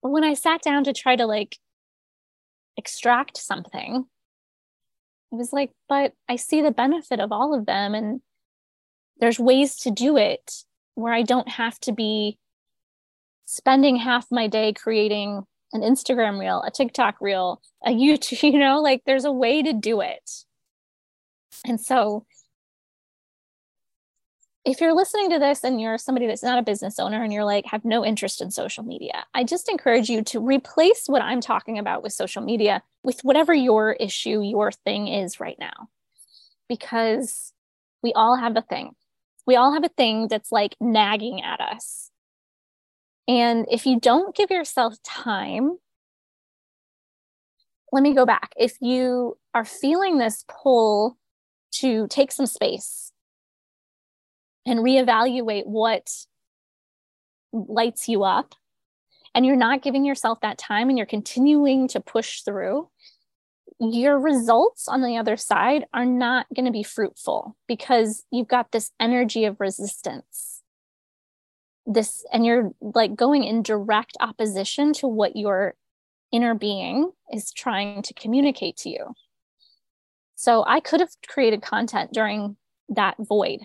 When 0.01 0.25
I 0.25 0.35
sat 0.35 0.63
down 0.63 0.85
to 0.85 0.93
try 0.93 1.17
to 1.17 1.27
like 1.27 1.59
extract 2.77 3.37
something, 3.37 4.07
it 5.33 5.35
was 5.35 5.53
like, 5.53 5.71
but 5.89 6.13
I 6.29 6.37
see 6.37 6.63
the 6.63 6.71
benefit 6.71 7.21
of 7.21 7.33
all 7.33 7.55
of 7.55 7.67
them. 7.67 7.95
And 7.95 8.21
there's 9.19 9.39
ways 9.39 9.77
to 9.81 9.91
do 9.91 10.17
it 10.17 10.65
where 10.95 11.13
I 11.13 11.23
don't 11.23 11.49
have 11.49 11.79
to 11.81 11.93
be 11.93 12.39
spending 13.45 13.97
half 13.97 14.27
my 14.31 14.47
day 14.47 14.73
creating 14.73 15.43
an 15.73 15.83
Instagram 15.83 16.39
reel, 16.41 16.63
a 16.63 16.71
TikTok 16.71 17.21
reel, 17.21 17.61
a 17.85 17.91
YouTube, 17.91 18.43
you 18.53 18.59
know, 18.59 18.81
like 18.81 19.03
there's 19.07 19.25
a 19.25 19.33
way 19.33 19.63
to 19.63 19.73
do 19.73 20.01
it. 20.01 20.31
And 21.65 21.81
so 21.81 22.27
if 24.65 24.81
you're 24.81 24.95
listening 24.95 25.31
to 25.31 25.39
this 25.39 25.65
and 25.65 25.81
you're 25.81 25.97
somebody 25.97 26.27
that's 26.27 26.43
not 26.43 26.59
a 26.59 26.63
business 26.63 26.99
owner 26.99 27.23
and 27.23 27.33
you're 27.33 27.45
like 27.45 27.65
have 27.67 27.85
no 27.85 28.05
interest 28.05 28.41
in 28.41 28.51
social 28.51 28.85
media 28.85 29.25
i 29.35 29.43
just 29.43 29.69
encourage 29.69 30.09
you 30.09 30.23
to 30.23 30.39
replace 30.39 31.05
what 31.07 31.23
i'm 31.23 31.41
talking 31.41 31.79
about 31.79 32.03
with 32.03 32.13
social 32.13 32.43
media 32.43 32.83
with 33.03 33.21
whatever 33.23 33.55
your 33.55 33.93
issue 33.95 34.43
your 34.43 34.71
thing 34.73 35.09
is 35.09 35.41
right 35.41 35.59
now. 35.59 35.89
Because 36.69 37.53
we 38.03 38.13
all 38.13 38.37
have 38.37 38.57
a 38.57 38.63
thing. 38.63 38.93
We 39.47 39.57
all 39.57 39.73
have 39.73 39.85
a 39.85 39.89
thing 39.89 40.29
that's 40.29 40.53
like 40.53 40.77
nagging 40.81 41.43
at 41.43 41.61
us. 41.61 42.11
And 43.27 43.67
if 43.71 43.87
you 43.87 43.99
don't 43.99 44.35
give 44.35 44.51
yourself 44.51 44.97
time 45.03 45.79
let 47.93 48.05
me 48.05 48.15
go 48.15 48.25
back. 48.25 48.53
If 48.57 48.77
you 48.81 49.37
are 49.53 49.65
feeling 49.65 50.19
this 50.19 50.45
pull 50.47 51.19
to 51.73 52.07
take 52.07 52.31
some 52.31 52.47
space 52.47 53.10
and 54.67 54.81
reevaluate 54.81 55.67
what 55.67 56.11
lights 57.53 58.09
you 58.09 58.25
up 58.25 58.55
and 59.35 59.47
you're 59.47 59.57
not 59.57 59.83
giving 59.83 60.05
yourself 60.05 60.41
that 60.41 60.59
time 60.59 60.89
and 60.89 60.99
you're 60.99 61.07
continuing 61.07 61.89
to 61.89 62.01
push 62.01 62.43
through, 62.43 62.89
your 63.79 64.19
results 64.19 64.89
on 64.89 65.03
the 65.03 65.17
other 65.17 65.37
side 65.37 65.87
are 65.95 66.05
not 66.05 66.47
going 66.55 66.67
to 66.67 66.73
be 66.73 66.83
fruitful 66.83 67.57
because 67.67 68.25
you've 68.31 68.49
got 68.49 68.73
this 68.73 68.91
energy 69.01 69.45
of 69.45 69.61
resistance. 69.61 70.63
This, 71.87 72.25
and 72.33 72.45
you're 72.45 72.73
like 72.81 73.17
going 73.17 73.45
in 73.45 73.63
direct 73.63 74.17
opposition 74.21 74.93
to 74.95 75.09
what 75.09 75.35
you're 75.35 75.75
inner 76.31 76.55
being 76.55 77.11
is 77.33 77.53
trying 77.53 78.03
to 78.03 78.15
communicate 78.15 78.77
to 78.79 78.91
you. 78.91 79.15
So 80.35 80.65
I 80.67 80.81
could 80.81 81.01
have 81.01 81.11
created 81.27 81.63
content 81.63 82.13
during 82.13 82.57
that 82.89 83.17
void. 83.19 83.61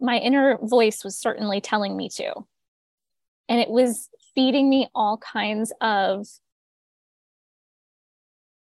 My 0.00 0.18
inner 0.18 0.58
voice 0.62 1.04
was 1.04 1.18
certainly 1.18 1.60
telling 1.60 1.96
me 1.96 2.08
to. 2.16 2.32
And 3.48 3.60
it 3.60 3.70
was 3.70 4.08
feeding 4.34 4.68
me 4.68 4.88
all 4.94 5.18
kinds 5.18 5.72
of 5.80 6.26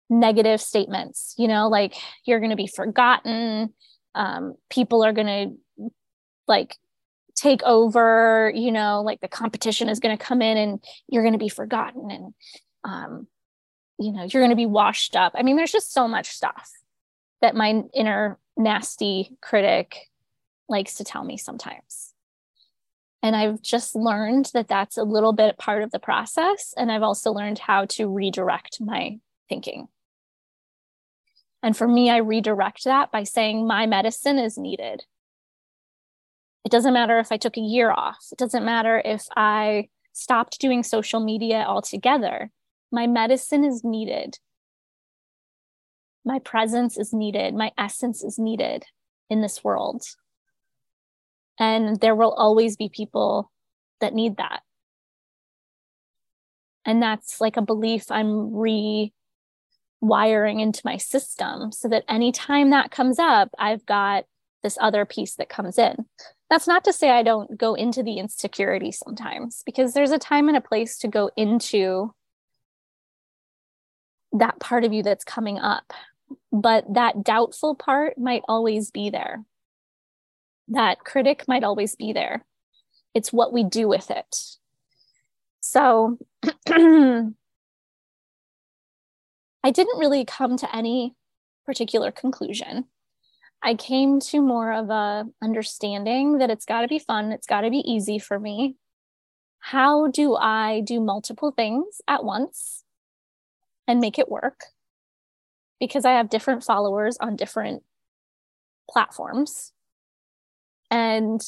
negative 0.10 0.62
statements, 0.62 1.34
you 1.38 1.48
know, 1.48 1.70
like 1.70 1.96
you're 2.26 2.39
going 2.39 2.50
to 2.50 2.58
be 2.58 2.67
forgotten. 2.67 3.74
Um, 4.13 4.56
people 4.70 5.06
are 5.06 5.13
going 5.13 5.28
to 5.80 5.91
like 6.48 6.76
take 7.36 7.63
over, 7.63 8.52
you 8.54 8.72
know, 8.72 9.02
like 9.02 9.22
the 9.22 9.28
competition 9.28 9.88
is 9.88 10.00
going 10.00 10.15
to 10.15 10.24
come 10.24 10.41
in 10.41 10.58
and 10.58 10.84
you're 11.08 11.24
going 11.24 11.34
to 11.34 11.39
be 11.39 11.50
forgotten 11.50 12.12
and, 12.12 12.34
um, 12.84 13.28
you 13.98 14.12
know, 14.12 14.24
you're 14.24 14.41
going 14.41 14.50
to 14.50 14.56
be 14.56 14.65
washed 14.65 15.15
up. 15.15 15.34
I 15.36 15.44
mean, 15.44 15.56
there's 15.56 15.72
just 15.72 15.94
so 15.94 16.08
much 16.08 16.28
stuff 16.30 16.70
that 17.41 17.56
my 17.56 17.84
inner 17.94 18.38
nasty 18.58 19.38
critic 19.41 20.10
likes 20.72 20.96
to 20.96 21.04
tell 21.04 21.24
me 21.24 21.38
sometimes. 21.38 22.14
And 23.24 23.36
I've 23.36 23.62
just 23.62 23.96
learned 23.96 24.50
that 24.54 24.68
that's 24.68 24.98
a 24.98 25.04
little 25.04 25.34
bit 25.34 25.60
part 25.60 25.84
of 25.84 25.92
the 25.92 26.00
process. 26.00 26.74
And 26.76 26.92
I've 26.92 27.04
also 27.04 27.32
learned 27.32 27.60
how 27.60 27.86
to 27.86 28.08
redirect 28.08 28.82
my 28.82 29.20
thinking. 29.48 29.88
And 31.62 31.78
for 31.78 31.88
me, 31.88 32.10
I 32.10 32.18
redirect 32.18 32.86
that 32.86 33.12
by 33.12 33.24
saying 33.24 33.68
my 33.68 33.86
medicine 33.86 34.40
is 34.40 34.58
needed. 34.58 35.04
It 36.66 36.72
doesn't 36.72 36.94
matter 36.94 37.20
if 37.20 37.32
I 37.32 37.38
took 37.38 37.58
a 37.58 37.62
year 37.62 37.92
off, 37.92 38.26
it 38.32 38.38
doesn't 38.38 38.66
matter 38.66 39.02
if 39.04 39.26
I 39.36 39.90
stopped 40.14 40.60
doing 40.60 40.84
social 40.84 41.20
media 41.20 41.64
altogether. 41.68 42.52
My 42.92 43.08
medicine 43.08 43.64
is 43.64 43.84
needed. 43.84 44.38
My 46.26 46.40
presence 46.40 46.98
is 46.98 47.14
needed. 47.14 47.56
My 47.56 47.72
essence 47.78 48.24
is 48.24 48.38
needed 48.38 48.86
in 49.30 49.42
this 49.42 49.64
world. 49.64 50.04
And 51.62 52.00
there 52.00 52.15
will 52.15 52.34
always 52.34 52.76
be 52.76 52.89
people 52.89 53.52
that 54.00 54.15
need 54.15 54.38
that. 54.38 54.63
And 56.86 57.04
that's 57.04 57.39
like 57.39 57.56
a 57.56 57.62
belief 57.62 58.10
I'm 58.10 58.50
rewiring 58.50 59.12
into 60.60 60.82
my 60.84 60.97
system 60.97 61.71
so 61.71 61.88
that 61.88 62.04
anytime 62.10 62.71
that 62.71 62.89
comes 62.89 63.19
up, 63.19 63.50
I've 63.60 63.86
got 63.86 64.24
this 64.63 64.76
other 64.82 65.06
piece 65.06 65.36
that 65.36 65.50
comes 65.50 65.78
in. 65.78 66.08
That's 66.50 66.67
not 66.67 66.84
to 66.86 66.93
say 66.93 67.12
I 67.12 67.21
don't 67.21 67.56
go 67.56 67.76
into 67.76 68.02
the 68.02 68.17
insecurity 68.17 68.91
sometimes, 68.91 69.62
because 69.63 69.93
there's 69.93 70.10
a 70.10 70.17
time 70.17 70.47
and 70.47 70.58
a 70.58 70.62
place 70.62 70.97
to 70.97 71.08
go 71.08 71.30
into 71.38 72.12
that 74.34 74.60
part 74.60 74.84
of 74.84 74.93
you 74.93 75.04
that's 75.04 75.24
coming 75.24 75.60
up. 75.60 75.93
But 76.52 76.91
that 76.95 77.24
doubtful 77.24 77.76
part 77.76 78.17
might 78.17 78.41
always 78.47 78.89
be 78.89 79.12
there 79.12 79.45
that 80.72 81.00
critic 81.00 81.46
might 81.48 81.64
always 81.64 81.96
be 81.96 82.14
there. 82.14 82.46
It's 83.14 83.32
what 83.32 83.54
we 83.54 83.64
do 83.64 83.88
with 83.88 84.10
it. 84.10 84.36
So 85.60 86.18
I 86.68 87.32
didn't 89.72 90.00
really 90.00 90.26
come 90.26 90.58
to 90.58 90.76
any 90.76 91.16
particular 91.66 92.12
conclusion. 92.12 92.86
I 93.62 93.76
came 93.76 94.20
to 94.22 94.42
more 94.42 94.74
of 94.74 94.90
a 94.90 95.26
understanding 95.42 96.40
that 96.40 96.50
it's 96.50 96.66
got 96.66 96.82
to 96.82 96.88
be 96.88 97.00
fun, 97.00 97.32
it's 97.32 97.46
got 97.46 97.62
to 97.62 97.70
be 97.70 97.84
easy 97.86 98.18
for 98.18 98.40
me. 98.40 98.78
How 99.60 100.08
do 100.08 100.36
I 100.36 100.82
do 100.82 101.00
multiple 101.00 101.52
things 101.52 102.02
at 102.08 102.24
once 102.24 102.84
and 103.88 104.00
make 104.00 104.18
it 104.18 104.30
work? 104.30 104.62
Because 105.80 106.06
I 106.06 106.14
have 106.14 106.30
different 106.30 106.64
followers 106.64 107.18
on 107.20 107.36
different 107.36 107.84
platforms. 108.90 109.74
And 110.92 111.42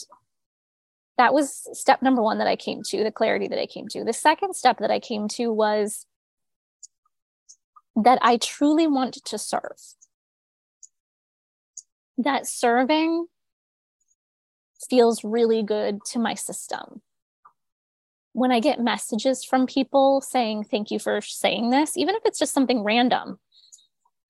that 1.18 1.34
was 1.34 1.68
step 1.78 2.02
number 2.02 2.24
one 2.24 2.40
that 2.40 2.48
I 2.48 2.56
came 2.56 2.82
to, 2.88 3.04
the 3.04 3.12
clarity 3.12 3.48
that 3.48 3.62
I 3.62 3.66
came 3.66 3.88
to. 3.90 4.04
The 4.04 4.14
second 4.14 4.56
step 4.56 4.80
that 4.80 4.90
I 4.90 5.00
came 5.00 5.28
to 5.30 5.52
was 5.52 6.08
that 7.96 8.18
I 8.22 8.38
truly 8.38 8.88
want 8.88 9.16
to 9.26 9.38
serve. 9.38 9.78
That 12.18 12.48
serving 12.48 13.28
feels 14.90 15.24
really 15.24 15.64
good 15.64 16.00
to 16.12 16.20
my 16.20 16.34
system. 16.34 17.02
When 18.32 18.52
I 18.52 18.60
get 18.60 18.80
messages 18.80 19.44
from 19.44 19.68
people 19.68 20.22
saying, 20.22 20.66
Thank 20.66 20.90
you 20.90 20.98
for 20.98 21.22
saying 21.22 21.70
this, 21.70 21.96
even 21.98 22.16
if 22.16 22.24
it's 22.26 22.40
just 22.40 22.54
something 22.54 22.84
random, 22.84 23.40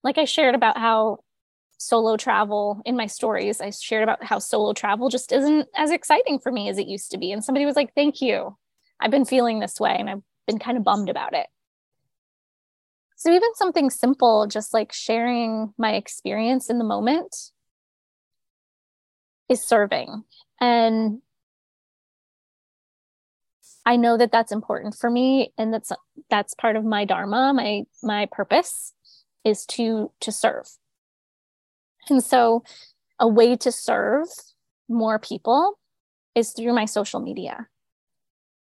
like 0.02 0.18
I 0.18 0.26
shared 0.26 0.54
about 0.54 0.76
how 0.76 1.20
solo 1.78 2.16
travel 2.16 2.80
in 2.84 2.96
my 2.96 3.06
stories. 3.06 3.60
I 3.60 3.70
shared 3.70 4.02
about 4.02 4.24
how 4.24 4.38
solo 4.38 4.72
travel 4.72 5.08
just 5.08 5.32
isn't 5.32 5.68
as 5.76 5.90
exciting 5.90 6.38
for 6.38 6.52
me 6.52 6.68
as 6.68 6.78
it 6.78 6.88
used 6.88 7.10
to 7.10 7.18
be. 7.18 7.32
And 7.32 7.44
somebody 7.44 7.66
was 7.66 7.76
like 7.76 7.94
thank 7.94 8.20
you. 8.20 8.56
I've 9.00 9.10
been 9.10 9.24
feeling 9.24 9.58
this 9.60 9.80
way 9.80 9.96
and 9.98 10.08
i've 10.08 10.22
been 10.46 10.58
kind 10.58 10.76
of 10.76 10.84
bummed 10.84 11.08
about 11.08 11.34
it. 11.34 11.46
So 13.16 13.32
even 13.32 13.54
something 13.54 13.90
simple 13.90 14.46
just 14.46 14.74
like 14.74 14.92
sharing 14.92 15.72
my 15.78 15.94
experience 15.94 16.70
in 16.70 16.78
the 16.78 16.84
moment 16.84 17.34
is 19.48 19.62
serving. 19.62 20.24
And 20.60 21.20
i 23.86 23.96
know 23.96 24.16
that 24.16 24.32
that's 24.32 24.50
important 24.50 24.94
for 24.94 25.10
me 25.10 25.52
and 25.58 25.74
that's 25.74 25.92
that's 26.30 26.54
part 26.54 26.76
of 26.76 26.84
my 26.84 27.04
dharma. 27.04 27.52
My 27.54 27.82
my 28.02 28.26
purpose 28.30 28.94
is 29.44 29.66
to 29.66 30.10
to 30.20 30.32
serve 30.32 30.66
and 32.08 32.22
so, 32.22 32.62
a 33.18 33.28
way 33.28 33.56
to 33.56 33.70
serve 33.70 34.26
more 34.88 35.18
people 35.18 35.78
is 36.34 36.52
through 36.52 36.74
my 36.74 36.84
social 36.84 37.20
media. 37.20 37.68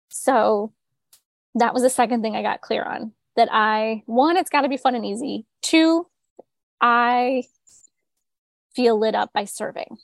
So, 0.09 0.73
that 1.55 1.73
was 1.73 1.83
the 1.83 1.89
second 1.89 2.21
thing 2.21 2.35
I 2.35 2.41
got 2.41 2.61
clear 2.61 2.83
on 2.83 3.13
that 3.35 3.49
I, 3.51 4.03
one, 4.05 4.37
it's 4.37 4.49
got 4.49 4.61
to 4.61 4.69
be 4.69 4.77
fun 4.77 4.95
and 4.95 5.05
easy. 5.05 5.45
Two, 5.61 6.07
I 6.81 7.43
feel 8.75 8.99
lit 8.99 9.15
up 9.15 9.31
by 9.33 9.45
serving. 9.45 9.97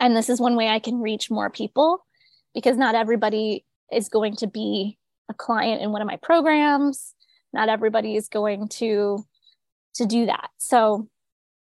And 0.00 0.16
this 0.16 0.28
is 0.28 0.40
one 0.40 0.56
way 0.56 0.68
I 0.68 0.78
can 0.78 1.00
reach 1.00 1.30
more 1.30 1.50
people 1.50 2.04
because 2.54 2.76
not 2.76 2.94
everybody 2.94 3.64
is 3.92 4.08
going 4.08 4.36
to 4.36 4.46
be 4.46 4.98
a 5.28 5.34
client 5.34 5.82
in 5.82 5.92
one 5.92 6.02
of 6.02 6.08
my 6.08 6.16
programs. 6.16 7.14
Not 7.52 7.68
everybody 7.68 8.16
is 8.16 8.28
going 8.28 8.68
to 8.68 9.24
to 9.94 10.06
do 10.06 10.26
that. 10.26 10.48
So 10.56 11.08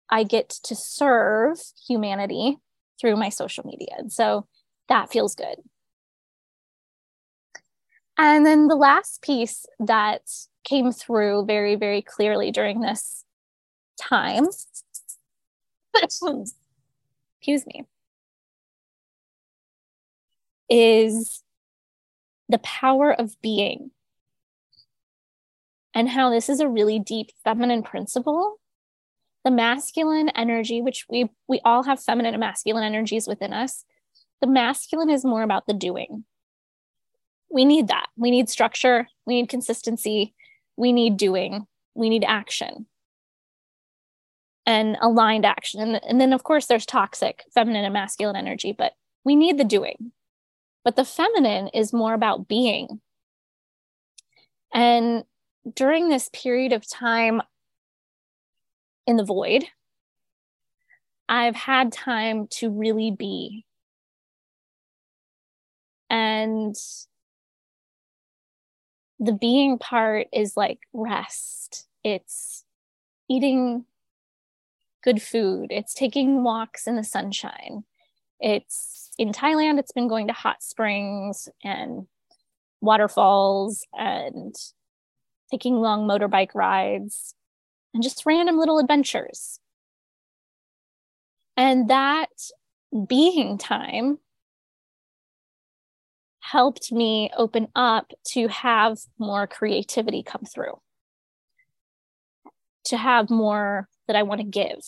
I 0.09 0.23
get 0.23 0.49
to 0.63 0.75
serve 0.75 1.59
humanity 1.87 2.57
through 2.99 3.15
my 3.15 3.29
social 3.29 3.65
media. 3.65 3.95
And 3.97 4.11
so 4.11 4.47
that 4.89 5.11
feels 5.11 5.35
good. 5.35 5.55
And 8.17 8.45
then 8.45 8.67
the 8.67 8.75
last 8.75 9.21
piece 9.21 9.65
that 9.79 10.21
came 10.63 10.91
through 10.91 11.45
very, 11.45 11.75
very 11.75 12.01
clearly 12.01 12.51
during 12.51 12.81
this 12.81 13.25
time, 13.99 14.45
excuse 16.03 16.55
me, 17.65 17.85
is 20.69 21.43
the 22.49 22.59
power 22.59 23.11
of 23.11 23.39
being 23.41 23.91
and 25.95 26.09
how 26.09 26.29
this 26.29 26.49
is 26.49 26.59
a 26.59 26.67
really 26.67 26.99
deep 26.99 27.31
feminine 27.43 27.83
principle 27.83 28.59
the 29.43 29.51
masculine 29.51 30.29
energy 30.29 30.81
which 30.81 31.05
we 31.09 31.29
we 31.47 31.59
all 31.65 31.83
have 31.83 32.01
feminine 32.01 32.33
and 32.33 32.39
masculine 32.39 32.83
energies 32.83 33.27
within 33.27 33.53
us. 33.53 33.85
The 34.41 34.47
masculine 34.47 35.09
is 35.09 35.25
more 35.25 35.43
about 35.43 35.67
the 35.67 35.73
doing. 35.73 36.25
We 37.49 37.65
need 37.65 37.87
that. 37.89 38.07
We 38.17 38.31
need 38.31 38.49
structure. 38.49 39.07
We 39.25 39.35
need 39.35 39.49
consistency. 39.49 40.33
We 40.75 40.91
need 40.91 41.17
doing. 41.17 41.67
We 41.93 42.09
need 42.09 42.23
action 42.23 42.87
and 44.65 44.97
aligned 45.01 45.45
action. 45.45 45.81
And, 45.81 46.03
and 46.03 46.21
then 46.21 46.33
of 46.33 46.43
course 46.43 46.65
there's 46.65 46.85
toxic 46.85 47.43
feminine 47.53 47.85
and 47.85 47.93
masculine 47.93 48.35
energy 48.35 48.71
but 48.71 48.93
we 49.25 49.35
need 49.35 49.57
the 49.57 49.63
doing. 49.63 50.11
But 50.83 50.95
the 50.95 51.05
feminine 51.05 51.69
is 51.69 51.93
more 51.93 52.13
about 52.13 52.47
being. 52.47 52.99
And 54.73 55.23
during 55.75 56.09
this 56.09 56.29
period 56.33 56.73
of 56.73 56.89
time 56.89 57.41
in 59.05 59.17
the 59.17 59.23
void, 59.23 59.65
I've 61.27 61.55
had 61.55 61.91
time 61.91 62.47
to 62.51 62.69
really 62.69 63.11
be. 63.11 63.65
And 66.09 66.75
the 69.19 69.33
being 69.33 69.79
part 69.79 70.27
is 70.33 70.55
like 70.57 70.79
rest, 70.93 71.87
it's 72.03 72.65
eating 73.29 73.85
good 75.03 75.21
food, 75.21 75.67
it's 75.69 75.93
taking 75.93 76.43
walks 76.43 76.87
in 76.87 76.95
the 76.95 77.03
sunshine. 77.03 77.83
It's 78.39 79.09
in 79.17 79.31
Thailand, 79.31 79.79
it's 79.79 79.91
been 79.91 80.07
going 80.07 80.27
to 80.27 80.33
hot 80.33 80.61
springs 80.61 81.47
and 81.63 82.07
waterfalls 82.81 83.85
and 83.93 84.53
taking 85.49 85.75
long 85.75 86.07
motorbike 86.07 86.53
rides, 86.53 87.33
and 87.93 88.03
just 88.03 88.25
random 88.25 88.57
little 88.57 88.79
adventures. 88.79 89.59
And 91.55 91.89
that 91.89 92.29
being 93.07 93.57
time 93.57 94.19
helped 96.39 96.91
me 96.91 97.31
open 97.37 97.67
up 97.75 98.11
to 98.25 98.47
have 98.47 98.99
more 99.17 99.47
creativity 99.47 100.23
come 100.23 100.43
through, 100.43 100.79
to 102.85 102.97
have 102.97 103.29
more 103.29 103.87
that 104.07 104.15
I 104.15 104.23
want 104.23 104.41
to 104.41 104.47
give. 104.47 104.81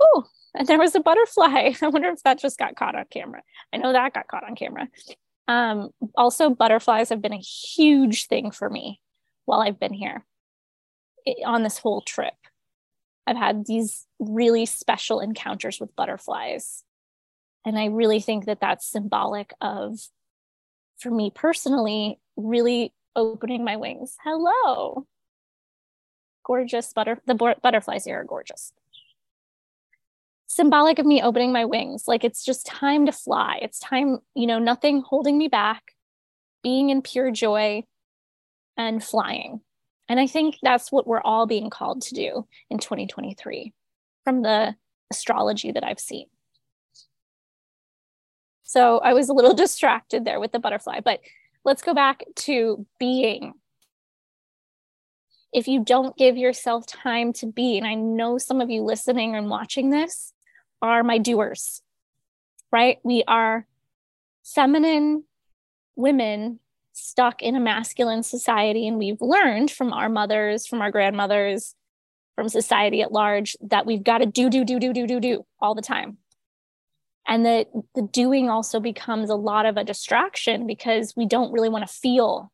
Oh, 0.00 0.26
and 0.54 0.66
there 0.66 0.78
was 0.78 0.94
a 0.94 1.00
butterfly. 1.00 1.72
I 1.82 1.86
wonder 1.88 2.08
if 2.08 2.22
that 2.24 2.40
just 2.40 2.58
got 2.58 2.76
caught 2.76 2.96
on 2.96 3.04
camera. 3.10 3.42
I 3.72 3.78
know 3.78 3.92
that 3.92 4.14
got 4.14 4.28
caught 4.28 4.44
on 4.44 4.56
camera. 4.56 4.88
Um, 5.48 5.90
also, 6.16 6.50
butterflies 6.50 7.08
have 7.08 7.22
been 7.22 7.32
a 7.32 7.38
huge 7.38 8.26
thing 8.26 8.50
for 8.50 8.68
me 8.68 9.00
while 9.44 9.60
I've 9.60 9.80
been 9.80 9.92
here 9.92 10.24
on 11.44 11.62
this 11.62 11.78
whole 11.78 12.00
trip. 12.00 12.34
I've 13.26 13.36
had 13.36 13.66
these 13.66 14.06
really 14.18 14.66
special 14.66 15.20
encounters 15.20 15.80
with 15.80 15.94
butterflies. 15.94 16.84
And 17.64 17.78
I 17.78 17.86
really 17.86 18.20
think 18.20 18.46
that 18.46 18.60
that's 18.60 18.86
symbolic 18.86 19.52
of, 19.60 20.00
for 20.98 21.10
me 21.10 21.30
personally, 21.32 22.18
really 22.36 22.92
opening 23.14 23.64
my 23.64 23.76
wings. 23.76 24.16
Hello. 24.24 25.06
Gorgeous 26.44 26.92
butter, 26.92 27.20
the 27.26 27.34
butterflies 27.62 28.04
here 28.04 28.20
are 28.20 28.24
gorgeous. 28.24 28.72
Symbolic 30.48 30.98
of 30.98 31.06
me 31.06 31.22
opening 31.22 31.52
my 31.52 31.64
wings. 31.64 32.08
Like 32.08 32.24
it's 32.24 32.44
just 32.44 32.66
time 32.66 33.06
to 33.06 33.12
fly. 33.12 33.60
It's 33.62 33.78
time, 33.78 34.18
you 34.34 34.46
know, 34.46 34.58
nothing 34.58 35.02
holding 35.02 35.38
me 35.38 35.46
back, 35.46 35.94
being 36.62 36.90
in 36.90 37.00
pure 37.00 37.30
joy 37.30 37.84
and 38.76 39.02
flying. 39.02 39.60
And 40.08 40.20
I 40.20 40.26
think 40.26 40.58
that's 40.62 40.90
what 40.90 41.06
we're 41.06 41.20
all 41.20 41.46
being 41.46 41.70
called 41.70 42.02
to 42.02 42.14
do 42.14 42.46
in 42.70 42.78
2023 42.78 43.72
from 44.24 44.42
the 44.42 44.74
astrology 45.10 45.72
that 45.72 45.84
I've 45.84 46.00
seen. 46.00 46.26
So 48.62 48.98
I 48.98 49.12
was 49.12 49.28
a 49.28 49.32
little 49.32 49.54
distracted 49.64 50.24
there 50.24 50.40
with 50.40 50.52
the 50.52 50.58
butterfly, 50.58 51.00
but 51.00 51.20
let's 51.64 51.82
go 51.82 51.94
back 51.94 52.24
to 52.36 52.86
being. 52.98 53.52
If 55.52 55.68
you 55.68 55.84
don't 55.84 56.16
give 56.16 56.38
yourself 56.38 56.86
time 56.86 57.34
to 57.34 57.46
be, 57.46 57.76
and 57.76 57.86
I 57.86 57.94
know 57.94 58.38
some 58.38 58.62
of 58.62 58.70
you 58.70 58.82
listening 58.82 59.36
and 59.36 59.50
watching 59.50 59.90
this 59.90 60.32
are 60.80 61.02
my 61.02 61.18
doers, 61.18 61.82
right? 62.72 62.98
We 63.04 63.22
are 63.28 63.66
feminine 64.44 65.24
women 65.94 66.58
stuck 66.92 67.42
in 67.42 67.56
a 67.56 67.60
masculine 67.60 68.22
society 68.22 68.86
and 68.86 68.98
we've 68.98 69.20
learned 69.20 69.70
from 69.70 69.92
our 69.92 70.08
mothers 70.08 70.66
from 70.66 70.82
our 70.82 70.90
grandmothers 70.90 71.74
from 72.34 72.48
society 72.48 73.02
at 73.02 73.12
large 73.12 73.56
that 73.60 73.86
we've 73.86 74.02
got 74.02 74.18
to 74.18 74.26
do 74.26 74.48
do 74.48 74.64
do 74.64 74.78
do 74.78 74.92
do 74.92 75.06
do 75.06 75.20
do 75.20 75.46
all 75.60 75.74
the 75.74 75.82
time. 75.82 76.18
And 77.26 77.46
that 77.46 77.68
the 77.94 78.02
doing 78.02 78.50
also 78.50 78.80
becomes 78.80 79.30
a 79.30 79.36
lot 79.36 79.64
of 79.64 79.76
a 79.76 79.84
distraction 79.84 80.66
because 80.66 81.14
we 81.16 81.26
don't 81.26 81.52
really 81.52 81.68
want 81.68 81.86
to 81.86 81.92
feel 81.92 82.50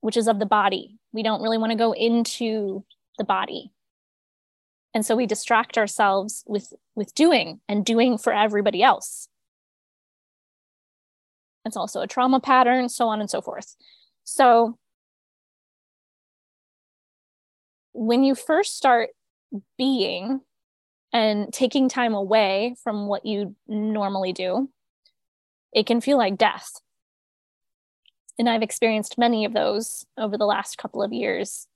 which 0.00 0.18
is 0.18 0.28
of 0.28 0.38
the 0.38 0.46
body. 0.46 0.98
We 1.14 1.22
don't 1.22 1.40
really 1.40 1.56
want 1.56 1.72
to 1.72 1.78
go 1.78 1.92
into 1.92 2.84
the 3.16 3.24
body. 3.24 3.72
And 4.92 5.04
so 5.04 5.16
we 5.16 5.26
distract 5.26 5.78
ourselves 5.78 6.44
with 6.46 6.72
with 6.94 7.14
doing 7.14 7.60
and 7.68 7.84
doing 7.84 8.18
for 8.18 8.32
everybody 8.32 8.82
else 8.82 9.28
it's 11.64 11.76
also 11.76 12.00
a 12.00 12.06
trauma 12.06 12.40
pattern, 12.40 12.88
so 12.88 13.08
on 13.08 13.20
and 13.20 13.30
so 13.30 13.40
forth. 13.40 13.74
So 14.24 14.78
when 17.92 18.24
you 18.24 18.34
first 18.34 18.76
start 18.76 19.10
being 19.78 20.40
and 21.12 21.52
taking 21.52 21.88
time 21.88 22.12
away 22.12 22.74
from 22.82 23.06
what 23.06 23.24
you 23.24 23.54
normally 23.68 24.32
do, 24.32 24.68
it 25.72 25.86
can 25.86 26.00
feel 26.00 26.18
like 26.18 26.36
death. 26.36 26.72
And 28.38 28.48
I've 28.48 28.62
experienced 28.62 29.16
many 29.16 29.44
of 29.44 29.52
those 29.52 30.04
over 30.18 30.36
the 30.36 30.44
last 30.44 30.76
couple 30.76 31.02
of 31.02 31.12
years 31.12 31.68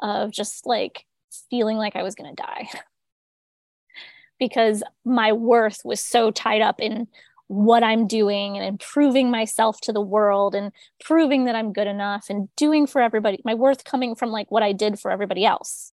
of 0.00 0.30
just 0.30 0.66
like 0.66 1.04
feeling 1.50 1.76
like 1.76 1.94
I 1.94 2.02
was 2.02 2.14
going 2.14 2.34
to 2.34 2.42
die 2.42 2.68
because 4.38 4.82
my 5.04 5.32
worth 5.32 5.82
was 5.84 6.00
so 6.00 6.30
tied 6.30 6.62
up 6.62 6.80
in 6.80 7.06
what 7.48 7.82
I'm 7.82 8.06
doing 8.06 8.56
and 8.56 8.66
improving 8.66 9.30
myself 9.30 9.80
to 9.82 9.92
the 9.92 10.00
world 10.00 10.54
and 10.54 10.72
proving 11.04 11.44
that 11.44 11.54
I'm 11.54 11.72
good 11.72 11.86
enough 11.86 12.26
and 12.30 12.48
doing 12.56 12.86
for 12.86 13.02
everybody, 13.02 13.40
my 13.44 13.54
worth 13.54 13.84
coming 13.84 14.14
from 14.14 14.30
like 14.30 14.50
what 14.50 14.62
I 14.62 14.72
did 14.72 14.98
for 14.98 15.10
everybody 15.10 15.44
else 15.44 15.92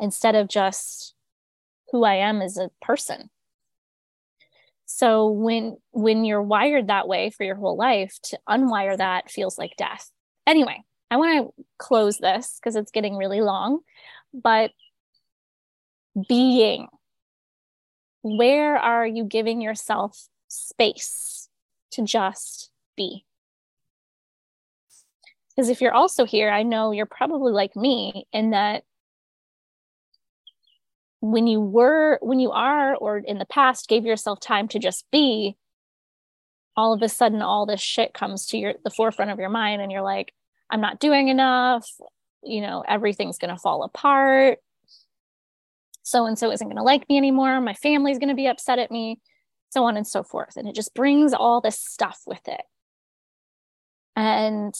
instead 0.00 0.34
of 0.34 0.48
just 0.48 1.14
who 1.92 2.04
I 2.04 2.14
am 2.14 2.40
as 2.42 2.56
a 2.56 2.70
person. 2.80 3.30
So 4.86 5.28
when 5.30 5.76
when 5.92 6.24
you're 6.24 6.42
wired 6.42 6.88
that 6.88 7.08
way 7.08 7.30
for 7.30 7.44
your 7.44 7.56
whole 7.56 7.76
life, 7.76 8.18
to 8.24 8.38
unwire 8.48 8.96
that 8.96 9.30
feels 9.30 9.58
like 9.58 9.72
death. 9.76 10.10
Anyway, 10.46 10.82
I 11.10 11.16
want 11.16 11.54
to 11.56 11.64
close 11.78 12.18
this 12.18 12.58
because 12.60 12.76
it's 12.76 12.90
getting 12.90 13.16
really 13.16 13.40
long, 13.40 13.80
but 14.32 14.72
being 16.28 16.88
where 18.24 18.78
are 18.78 19.06
you 19.06 19.22
giving 19.22 19.60
yourself 19.60 20.28
space 20.48 21.50
to 21.90 22.02
just 22.02 22.70
be? 22.96 23.26
Because 25.54 25.68
if 25.68 25.82
you're 25.82 25.94
also 25.94 26.24
here, 26.24 26.50
I 26.50 26.62
know 26.62 26.90
you're 26.90 27.04
probably 27.04 27.52
like 27.52 27.76
me 27.76 28.26
in 28.32 28.50
that 28.50 28.84
when 31.20 31.46
you 31.46 31.60
were, 31.60 32.18
when 32.22 32.40
you 32.40 32.50
are, 32.50 32.96
or 32.96 33.18
in 33.18 33.38
the 33.38 33.44
past 33.44 33.88
gave 33.88 34.06
yourself 34.06 34.40
time 34.40 34.68
to 34.68 34.78
just 34.78 35.04
be, 35.12 35.56
all 36.76 36.94
of 36.94 37.02
a 37.02 37.10
sudden 37.10 37.42
all 37.42 37.66
this 37.66 37.82
shit 37.82 38.14
comes 38.14 38.46
to 38.46 38.58
your 38.58 38.74
the 38.84 38.90
forefront 38.90 39.30
of 39.30 39.38
your 39.38 39.50
mind 39.50 39.82
and 39.82 39.92
you're 39.92 40.02
like, 40.02 40.32
I'm 40.70 40.80
not 40.80 40.98
doing 40.98 41.28
enough, 41.28 41.88
you 42.42 42.62
know, 42.62 42.82
everything's 42.88 43.38
gonna 43.38 43.58
fall 43.58 43.84
apart 43.84 44.58
so 46.04 46.26
and 46.26 46.38
so 46.38 46.52
isn't 46.52 46.68
going 46.68 46.76
to 46.76 46.82
like 46.82 47.08
me 47.08 47.16
anymore. 47.16 47.60
My 47.60 47.74
family's 47.74 48.18
going 48.18 48.28
to 48.28 48.34
be 48.34 48.46
upset 48.46 48.78
at 48.78 48.90
me, 48.90 49.18
so 49.70 49.84
on 49.84 49.96
and 49.96 50.06
so 50.06 50.22
forth. 50.22 50.56
And 50.56 50.68
it 50.68 50.74
just 50.74 50.94
brings 50.94 51.32
all 51.32 51.60
this 51.60 51.80
stuff 51.80 52.20
with 52.26 52.46
it. 52.46 52.60
And 54.14 54.74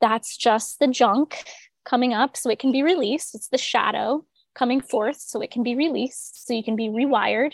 that's 0.00 0.36
just 0.36 0.78
the 0.78 0.88
junk 0.88 1.44
coming 1.84 2.14
up 2.14 2.36
so 2.36 2.50
it 2.50 2.58
can 2.58 2.72
be 2.72 2.82
released. 2.82 3.34
It's 3.34 3.48
the 3.48 3.58
shadow 3.58 4.24
coming 4.54 4.80
forth 4.80 5.20
so 5.20 5.40
it 5.42 5.50
can 5.50 5.62
be 5.62 5.76
released, 5.76 6.46
so 6.46 6.54
you 6.54 6.64
can 6.64 6.74
be 6.74 6.88
rewired. 6.88 7.52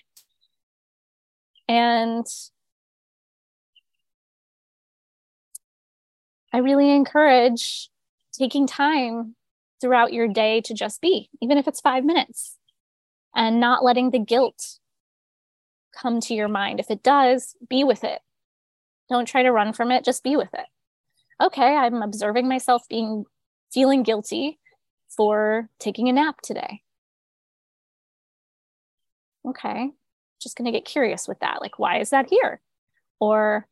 And 1.69 2.27
I 6.53 6.59
really 6.59 6.91
encourage 6.95 7.91
taking 8.33 8.69
time 8.69 9.35
throughout 9.83 10.15
your 10.15 10.29
day 10.29 10.63
to 10.63 10.73
just 10.73 11.03
be, 11.03 11.29
even 11.43 11.59
if 11.59 11.69
it's 11.69 11.81
five 11.81 12.05
minutes, 12.05 12.57
and 13.37 13.61
not 13.61 13.85
letting 13.85 14.11
the 14.11 14.19
guilt 14.19 14.79
come 15.95 16.21
to 16.21 16.35
your 16.35 16.49
mind. 16.49 16.81
If 16.81 16.91
it 16.91 17.03
does, 17.03 17.55
be 17.69 17.85
with 17.85 18.05
it. 18.05 18.21
Don't 19.11 19.27
try 19.27 19.43
to 19.43 19.53
run 19.53 19.75
from 19.75 19.91
it, 19.91 20.05
just 20.05 20.25
be 20.25 20.37
with 20.37 20.55
it. 20.55 20.67
Okay, 21.43 21.77
I'm 21.77 22.03
observing 22.03 22.49
myself 22.49 22.85
being 22.89 23.25
feeling 23.73 24.03
guilty 24.03 24.59
for 25.15 25.69
taking 25.79 26.09
a 26.09 26.13
nap 26.13 26.41
today. 26.43 26.83
Okay, 29.47 29.91
just 30.41 30.57
going 30.57 30.67
to 30.67 30.79
get 30.79 30.85
curious 30.85 31.27
with 31.27 31.41
that. 31.41 31.61
Like, 31.61 31.79
why 31.79 31.99
is 31.99 32.11
that 32.11 32.31
here? 32.31 32.61
Or 33.19 33.67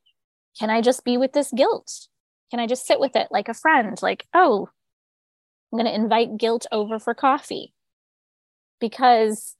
can 0.59 0.69
I 0.69 0.81
just 0.81 1.05
be 1.05 1.17
with 1.17 1.33
this 1.33 1.53
guilt? 1.57 2.09
Can 2.51 2.59
I 2.59 2.67
just 2.67 2.87
sit 2.87 2.99
with 2.99 3.15
it 3.15 3.29
like 3.31 3.49
a 3.49 3.55
friend? 3.55 3.97
Like, 4.03 4.27
oh, 4.35 4.69
I'm 5.73 5.79
going 5.79 5.87
to 5.87 5.95
invite 5.95 6.37
guilt 6.37 6.67
over 6.73 6.99
for 6.99 7.15
coffee 7.15 7.73
because 8.81 9.57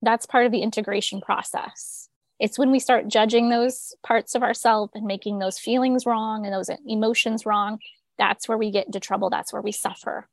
that's 0.00 0.26
part 0.26 0.46
of 0.46 0.52
the 0.52 0.62
integration 0.62 1.20
process. 1.20 2.08
It's 2.38 2.58
when 2.58 2.70
we 2.70 2.80
start 2.80 3.08
judging 3.08 3.50
those 3.50 3.94
parts 4.02 4.34
of 4.34 4.42
ourselves 4.42 4.92
and 4.94 5.06
making 5.06 5.38
those 5.38 5.58
feelings 5.58 6.06
wrong 6.06 6.44
and 6.44 6.52
those 6.52 6.70
emotions 6.86 7.46
wrong. 7.46 7.78
That's 8.18 8.48
where 8.48 8.58
we 8.58 8.70
get 8.70 8.86
into 8.86 9.00
trouble. 9.00 9.30
That's 9.30 9.52
where 9.52 9.62
we 9.62 9.72
suffer. 9.72 10.28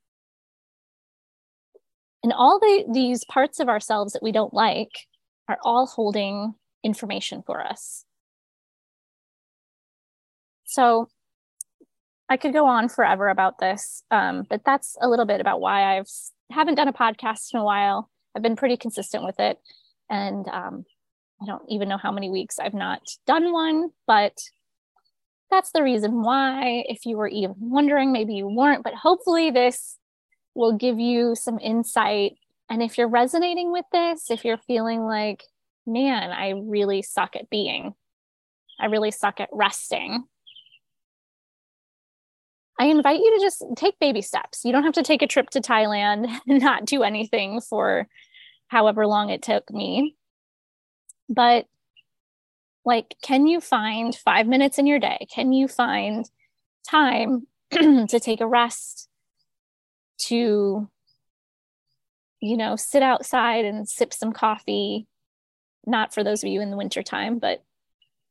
And 2.24 2.34
all 2.34 2.60
the, 2.60 2.86
these 2.92 3.24
parts 3.24 3.60
of 3.60 3.70
ourselves 3.70 4.14
that 4.14 4.24
we 4.24 4.32
don't 4.32 4.54
like 4.54 5.08
are 5.48 5.58
all 5.64 5.86
holding 5.86 6.56
information 6.84 7.44
for 7.46 7.66
us. 7.66 8.06
So 10.66 11.10
I 12.30 12.38
could 12.38 12.54
go 12.54 12.68
on 12.68 12.90
forever 12.90 13.28
about 13.28 13.58
this, 13.58 14.04
um, 14.12 14.46
but 14.48 14.62
that's 14.64 14.96
a 15.02 15.10
little 15.10 15.26
bit 15.26 15.42
about 15.42 15.62
why 15.62 15.98
I've 15.98 16.08
haven't 16.52 16.76
done 16.76 16.88
a 16.88 16.94
podcast 16.94 17.54
in 17.54 17.60
a 17.60 17.64
while. 17.64 18.10
I've 18.36 18.44
been 18.44 18.56
pretty 18.56 18.78
consistent 18.78 19.24
with 19.24 19.40
it, 19.40 19.58
and 20.10 20.48
um, 20.48 20.86
I 21.42 21.46
don't 21.46 21.64
even 21.70 21.90
know 21.90 21.98
how 21.98 22.12
many 22.12 22.30
weeks 22.30 22.60
I've 22.60 22.74
not 22.74 23.02
done 23.26 23.52
one, 23.52 23.90
but 24.06 24.38
that's 25.50 25.72
the 25.72 25.84
reason 25.84 26.22
why. 26.22 26.84
If 26.88 27.06
you 27.06 27.18
were 27.18 27.28
even 27.28 27.56
wondering, 27.60 28.12
maybe 28.12 28.36
you 28.36 28.48
weren't, 28.48 28.84
but 28.84 28.94
hopefully 28.94 29.50
this 29.50 29.98
will 30.54 30.74
give 30.74 31.00
you 31.00 31.36
some 31.36 31.60
insight. 31.60 32.34
And 32.70 32.84
if 32.84 32.98
you're 32.98 33.08
resonating 33.08 33.72
with 33.72 33.86
this, 33.92 34.30
if 34.30 34.46
you're 34.46 34.58
feeling 34.58 35.02
like, 35.02 35.44
man, 35.88 36.32
I 36.32 36.54
really 36.56 37.02
suck 37.02 37.36
at 37.36 37.50
being, 37.50 37.94
I 38.80 38.86
really 38.86 39.12
suck 39.12 39.40
at 39.40 39.50
resting, 39.52 40.26
I 42.80 42.86
invite 42.86 43.20
you 43.20 43.38
to 43.38 43.44
just 43.44 43.64
take 43.76 44.00
baby 44.00 44.22
steps. 44.22 44.64
You 44.64 44.72
don't 44.72 44.86
have 44.86 44.94
to 44.94 45.04
take 45.04 45.22
a 45.22 45.28
trip 45.28 45.50
to 45.52 45.60
Thailand 45.60 46.28
and 46.48 46.62
not 46.62 46.86
do 46.86 47.04
anything 47.04 47.60
for 47.60 48.08
however 48.70 49.06
long 49.06 49.30
it 49.30 49.42
took 49.42 49.70
me. 49.70 50.16
But 51.28 51.66
like, 52.86 53.16
can 53.22 53.46
you 53.46 53.60
find 53.60 54.16
five 54.16 54.48
minutes 54.48 54.80
in 54.80 54.88
your 54.88 54.98
day? 54.98 55.28
Can 55.34 55.52
you 55.52 55.68
find 55.68 56.26
time 56.90 57.46
to 57.72 58.20
take 58.20 58.40
a 58.40 58.48
rest, 58.48 59.10
to, 60.20 60.90
you 62.40 62.58
know, 62.58 62.78
sit 62.78 63.04
outside 63.04 63.66
and 63.66 63.88
sip 63.88 64.14
some 64.14 64.32
coffee? 64.32 65.06
Not 65.86 66.14
for 66.14 66.24
those 66.24 66.44
of 66.44 66.50
you 66.50 66.62
in 66.62 66.72
the 66.72 66.78
wintertime, 66.78 67.40
but 67.40 67.62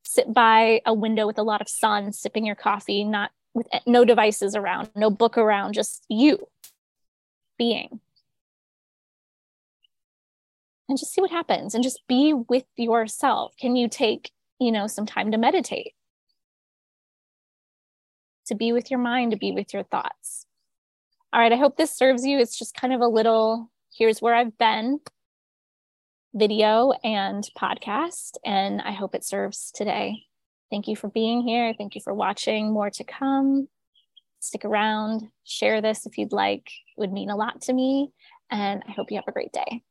sit 0.04 0.32
by 0.32 0.80
a 0.86 0.94
window 0.94 1.26
with 1.26 1.38
a 1.38 1.42
lot 1.42 1.60
of 1.60 1.68
sun, 1.68 2.12
sipping 2.12 2.46
your 2.46 2.56
coffee, 2.56 3.04
not 3.04 3.30
with 3.58 3.68
no 3.86 4.04
devices 4.04 4.54
around, 4.54 4.90
no 4.96 5.10
book 5.10 5.36
around, 5.36 5.74
just 5.74 6.04
you 6.08 6.46
being. 7.58 8.00
And 10.88 10.98
just 10.98 11.12
see 11.12 11.20
what 11.20 11.30
happens 11.30 11.74
and 11.74 11.84
just 11.84 12.00
be 12.08 12.32
with 12.32 12.64
yourself. 12.76 13.52
Can 13.60 13.76
you 13.76 13.88
take 13.88 14.32
you 14.58 14.72
know, 14.72 14.86
some 14.86 15.06
time 15.06 15.30
to 15.32 15.38
meditate, 15.38 15.92
to 18.46 18.54
be 18.54 18.72
with 18.72 18.90
your 18.90 19.00
mind, 19.00 19.32
to 19.32 19.38
be 19.38 19.52
with 19.52 19.72
your 19.72 19.84
thoughts. 19.84 20.46
All 21.32 21.40
right, 21.40 21.52
I 21.52 21.56
hope 21.56 21.76
this 21.76 21.94
serves 21.94 22.24
you. 22.24 22.38
It's 22.38 22.58
just 22.58 22.74
kind 22.74 22.92
of 22.92 23.00
a 23.00 23.06
little 23.06 23.70
here's 23.96 24.22
where 24.22 24.34
I've 24.34 24.56
been 24.58 25.00
video 26.34 26.92
and 27.04 27.46
podcast, 27.58 28.32
and 28.44 28.80
I 28.80 28.92
hope 28.92 29.14
it 29.14 29.24
serves 29.24 29.70
today. 29.72 30.27
Thank 30.70 30.88
you 30.88 30.96
for 30.96 31.08
being 31.08 31.42
here. 31.42 31.74
Thank 31.76 31.94
you 31.94 32.00
for 32.00 32.14
watching. 32.14 32.72
More 32.72 32.90
to 32.90 33.04
come. 33.04 33.68
Stick 34.40 34.64
around, 34.64 35.28
share 35.44 35.80
this 35.80 36.06
if 36.06 36.16
you'd 36.16 36.32
like. 36.32 36.66
It 36.96 37.00
would 37.00 37.12
mean 37.12 37.30
a 37.30 37.36
lot 37.36 37.62
to 37.62 37.72
me. 37.72 38.12
And 38.50 38.82
I 38.86 38.92
hope 38.92 39.10
you 39.10 39.16
have 39.16 39.28
a 39.28 39.32
great 39.32 39.52
day. 39.52 39.82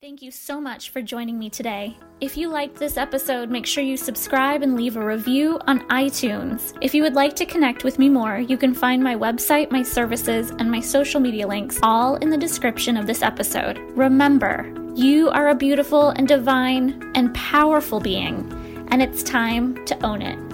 Thank 0.00 0.22
you 0.22 0.30
so 0.30 0.60
much 0.60 0.90
for 0.90 1.02
joining 1.02 1.40
me 1.40 1.50
today. 1.50 1.96
If 2.20 2.36
you 2.36 2.48
liked 2.48 2.76
this 2.76 2.96
episode, 2.96 3.50
make 3.50 3.66
sure 3.66 3.82
you 3.82 3.96
subscribe 3.96 4.62
and 4.62 4.76
leave 4.76 4.96
a 4.96 5.04
review 5.04 5.58
on 5.66 5.80
iTunes. 5.88 6.78
If 6.80 6.94
you 6.94 7.02
would 7.02 7.14
like 7.14 7.34
to 7.34 7.44
connect 7.44 7.82
with 7.82 7.98
me 7.98 8.08
more, 8.08 8.38
you 8.38 8.56
can 8.56 8.74
find 8.74 9.02
my 9.02 9.16
website, 9.16 9.72
my 9.72 9.82
services, 9.82 10.50
and 10.60 10.70
my 10.70 10.78
social 10.78 11.18
media 11.18 11.48
links 11.48 11.80
all 11.82 12.14
in 12.16 12.30
the 12.30 12.36
description 12.36 12.96
of 12.96 13.08
this 13.08 13.22
episode. 13.22 13.78
Remember, 13.96 14.72
you 14.94 15.30
are 15.30 15.48
a 15.48 15.54
beautiful 15.56 16.10
and 16.10 16.28
divine 16.28 17.10
and 17.16 17.34
powerful 17.34 17.98
being, 17.98 18.48
and 18.90 19.02
it's 19.02 19.22
time 19.22 19.84
to 19.86 20.04
own 20.04 20.22
it. 20.22 20.47